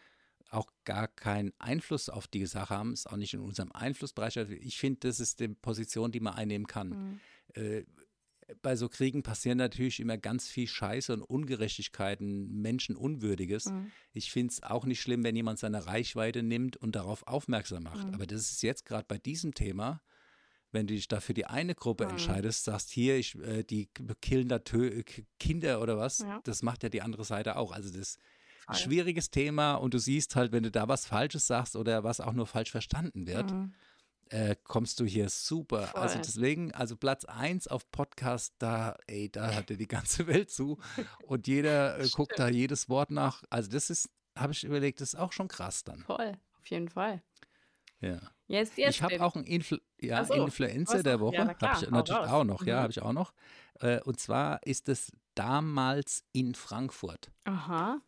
[0.50, 4.38] auch gar keinen Einfluss auf die Sache haben, ist auch nicht in unserem Einflussbereich.
[4.38, 6.88] Also Ich finde, das ist die Position, die man einnehmen kann.
[6.88, 7.20] Mhm.
[7.60, 7.84] Äh,
[8.62, 13.66] bei so Kriegen passieren natürlich immer ganz viel Scheiße und Ungerechtigkeiten, Menschenunwürdiges.
[13.66, 13.90] Mhm.
[14.12, 18.06] Ich finde es auch nicht schlimm, wenn jemand seine Reichweite nimmt und darauf aufmerksam macht.
[18.08, 18.14] Mhm.
[18.14, 20.00] Aber das ist jetzt gerade bei diesem Thema,
[20.72, 22.10] wenn du dich da für die eine Gruppe Mhm.
[22.10, 23.88] entscheidest, sagst hier, ich, äh, die
[24.20, 25.02] killen da Tö
[25.38, 26.40] Kinder oder was, Ja.
[26.44, 27.72] das macht ja die andere Seite auch.
[27.72, 28.18] Also das
[28.72, 32.34] schwieriges Thema und du siehst halt, wenn du da was Falsches sagst oder was auch
[32.34, 33.72] nur falsch verstanden wird, Mhm.
[34.30, 35.96] Äh, kommst du hier super.
[35.96, 36.22] Also Voll.
[36.22, 40.78] deswegen, also Platz 1 auf Podcast, da, ey, da hat dir die ganze Welt zu
[41.26, 43.42] und jeder äh, guckt da jedes Wort nach.
[43.50, 46.00] Also das ist, habe ich überlegt, das ist auch schon krass dann.
[46.00, 47.22] Voll, auf jeden Fall.
[48.00, 48.20] Ja.
[48.46, 51.20] Jetzt, Ich habe auch einen Influ ja, so, Influencer der?
[51.20, 51.34] Woche.
[51.34, 52.82] Ja, habe ich natürlich auch noch, ja, Mhm.
[52.82, 53.32] habe ich auch noch.
[53.80, 57.30] Äh, und zwar ist es damals in Frankfurt.
[57.44, 58.00] Aha.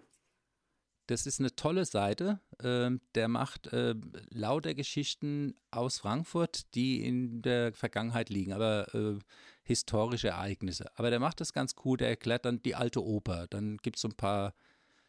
[1.11, 2.39] Das ist eine tolle Seite.
[2.63, 3.97] Ähm, der macht äh,
[4.29, 9.19] lauter Geschichten aus Frankfurt, die in der Vergangenheit liegen, aber äh,
[9.65, 10.89] historische Ereignisse.
[10.95, 11.97] Aber der macht das ganz cool.
[11.97, 13.49] Der erklärt dann die alte Oper.
[13.49, 14.55] Dann gibt es so ein paar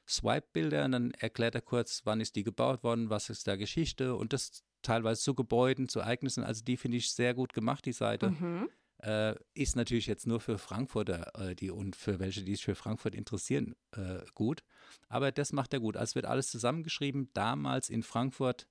[0.08, 4.16] Swipe-Bilder und dann erklärt er kurz, wann ist die gebaut worden, was ist da Geschichte
[4.16, 6.44] und das teilweise zu Gebäuden, zu Ereignissen.
[6.44, 8.32] Also die finde ich sehr gut gemacht, die Seite.
[8.32, 8.70] Mhm.
[9.02, 12.76] Äh, ist natürlich jetzt nur für Frankfurter äh, die und für welche, die sich für
[12.76, 14.64] Frankfurt interessieren, äh, gut.
[15.10, 15.98] Aber das macht er gut.
[15.98, 18.68] Also es wird alles zusammengeschrieben, damals in Frankfurt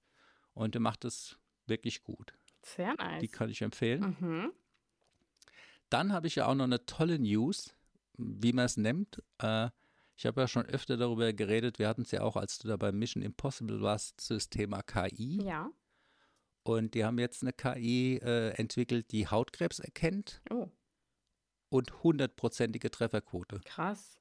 [0.55, 2.33] und er macht es wirklich gut.
[2.63, 3.21] Sehr nice.
[3.21, 4.17] Die kann ich empfehlen.
[4.21, 4.53] Mhm.
[5.89, 7.75] Dann habe ich ja auch noch eine tolle News,
[8.17, 9.23] wie man es nennt.
[9.39, 9.71] Äh,
[10.17, 11.79] ich habe ja schon öfter darüber geredet.
[11.79, 15.43] Wir hatten es ja auch, als du da bei Mission Impossible warst, das Thema KI.
[15.43, 15.71] Ja.
[16.63, 20.69] Und die haben jetzt eine KI äh, entwickelt, die Hautkrebs erkennt Oh,
[21.71, 23.61] und hundertprozentige Trefferquote.
[23.65, 24.21] krass.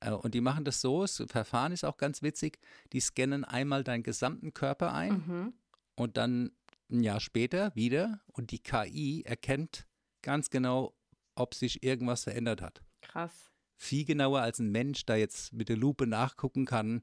[0.00, 2.58] Äh, Und die machen das so, das Verfahren ist auch ganz witzig,
[2.92, 5.54] die scannen einmal deinen gesamten Körper ein Mhm.
[5.96, 6.52] und dann
[6.90, 9.86] ein Jahr später wieder und die KI erkennt
[10.22, 10.94] ganz genau,
[11.34, 12.82] ob sich irgendwas verändert hat.
[13.00, 13.50] Krass.
[13.76, 17.00] Viel genauer als ein Mensch da jetzt mit der Lupe nachgucken kann.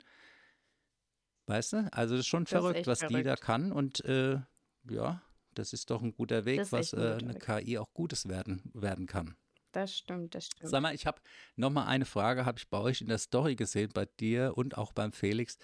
[1.47, 1.89] Weißt du?
[1.93, 3.41] Also das ist schon Das ist verrückt, echt was die da verrückt.
[3.41, 4.39] kann und äh,
[4.89, 5.21] ja,
[5.53, 7.35] das ist doch ein guter Weg, ist was äh, eine.
[7.35, 9.35] KI auch Gutes werden, werden kann.
[9.71, 10.69] Das stimmt, das stimmt.
[10.69, 11.21] Sag mal, ich habe
[11.55, 14.77] noch mal eine Frage, habe ich bei euch in der Story gesehen, bei dir und
[14.77, 15.57] auch beim Felix.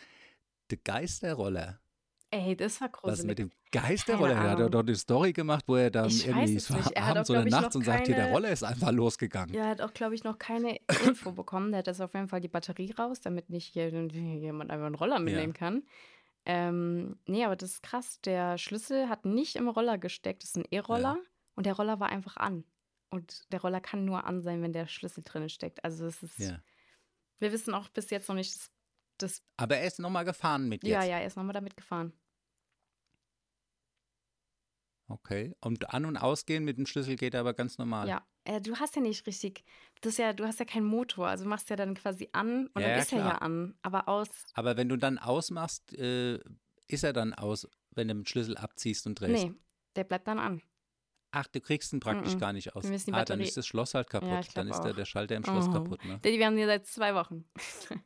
[0.69, 1.79] Der Geisterroller.
[2.34, 3.27] Ey, das war Was gruselig.
[3.27, 4.34] mit dem Geisterroller?
[4.34, 6.59] Keine Er hat doch eine Story gemacht, wo er dann Ich irgendwie
[6.95, 9.53] abends oder nachts und sagt, hier, der Roller ist einfach losgegangen.
[9.53, 11.71] Ja, er hat auch, glaube ich, noch keine Info bekommen.
[11.71, 15.19] Der hat jetzt auf jeden Fall die Batterie raus, damit nicht jemand einfach einen Roller
[15.19, 15.84] mitnehmen kann.
[16.45, 18.19] Ähm, nee, aber das ist krass.
[18.21, 20.43] Der Schlüssel hat nicht im Roller gesteckt.
[20.43, 21.17] Das ist ein E-Roller
[21.55, 22.63] und der Roller war einfach an.
[23.11, 25.84] Und der Roller kann nur an sein, wenn der Schlüssel drin steckt.
[25.86, 26.57] Also es ist, Ja.
[27.39, 28.71] wir wissen auch bis jetzt noch nicht, das,
[29.19, 30.91] das Aber er ist noch mal gefahren mit jetzt.
[30.91, 32.11] ja, ja, er ist nochmal damit gefahren.
[35.08, 35.54] Okay.
[35.60, 38.08] Und an- und ausgehen mit dem Schlüssel geht er aber ganz normal.
[38.08, 39.64] Ja, äh, du hast ja nicht richtig,
[40.01, 42.82] das ist ja, du hast ja keinen Motor, also machst ja dann quasi an und
[42.82, 43.41] Ja, dann ist er ja klar.
[43.41, 46.39] an, aber aus, Aber wenn du dann ausmachst, äh,
[46.88, 49.45] ist er dann aus, wenn du den Schlüssel abziehst und drehst?
[49.45, 49.54] nee,
[49.95, 50.62] der bleibt dann an.
[51.36, 52.39] Ach, du kriegst ihn praktisch Mhm.
[52.39, 52.84] gar nicht aus.
[52.89, 54.30] Wir die ah, dann ist das Schloss halt kaputt.
[54.30, 54.95] Ja, dann ist der, auch.
[54.95, 55.72] der Schalter im Schloss Oh.
[55.72, 56.04] kaputt.
[56.06, 56.20] Ne?
[56.24, 57.43] Die werden hier seit zwei Wochen.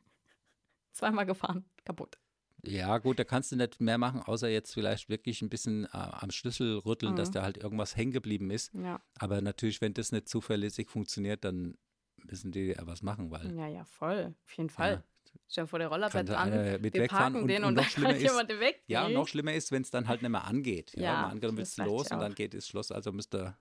[0.92, 2.18] Zweimal gefahren, kaputt.
[2.64, 5.88] Ja, gut, da kannst du nicht mehr machen, außer jetzt vielleicht wirklich ein bisschen äh,
[5.92, 7.32] am Schlüssel rütteln, dass Mhm.
[7.34, 8.74] da halt irgendwas hängen geblieben ist.
[8.74, 11.76] Ja, Aber natürlich, wenn das nicht zuverlässig funktioniert, dann
[12.24, 15.04] müssen die ja was machen, weil ja, ja, voll, auf jeden Fall.
[15.48, 16.50] Stell dir vor, der Roller bleibt an,
[16.82, 18.82] mit wir wegfahren parken und, den und und, noch dann kann ist, jemand weg.
[18.86, 20.92] ja, und noch schlimmer ist, wenn es dann halt nicht mehr angeht.
[20.96, 23.56] Ja, Ja, mal angenommen, willst du los und dann geht das Schloss, also müsste,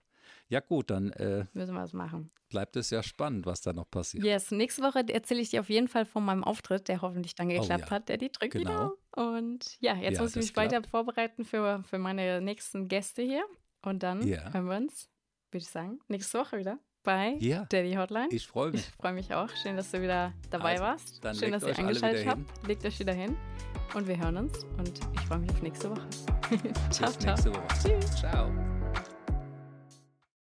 [0.50, 2.32] ja gut, dann äh, Müssen wir was machen.
[2.50, 4.24] bleibt es ja spannend, was da noch passiert.
[4.24, 7.50] Yes, nächste Woche erzähle ich dir auf jeden Fall von meinem Auftritt, der hoffentlich dann
[7.50, 7.89] geklappt ja.
[7.89, 8.93] hat, der die drückt Genau.
[9.16, 9.26] wieder.
[9.32, 10.88] Und ja, jetzt Ja, muss ich mich weiter klappt.
[10.89, 13.43] vorbereiten für, für meine nächsten Gäste hier.
[13.84, 14.54] Und dann Ja.
[14.54, 15.10] hören wir uns,
[15.52, 18.28] würde ich sagen, nächste Woche wieder bei Ja, Daddy Hotline.
[18.32, 18.82] ich freue mich.
[18.82, 19.50] Ich freue mich auch.
[19.62, 21.24] Schön, dass du wieder dabei Also, warst.
[21.26, 22.68] dann Schön, dass ihr eingeschaltet habt.
[22.68, 23.36] Legt euch wieder hin.
[23.93, 24.66] Und wir hören uns.
[24.78, 26.08] Und ich freue mich auf nächste Woche.
[26.91, 27.32] ciao, Bis ciao.
[27.36, 27.68] nächste Woche.
[27.82, 28.16] Tschüss.
[28.18, 28.77] Ciao.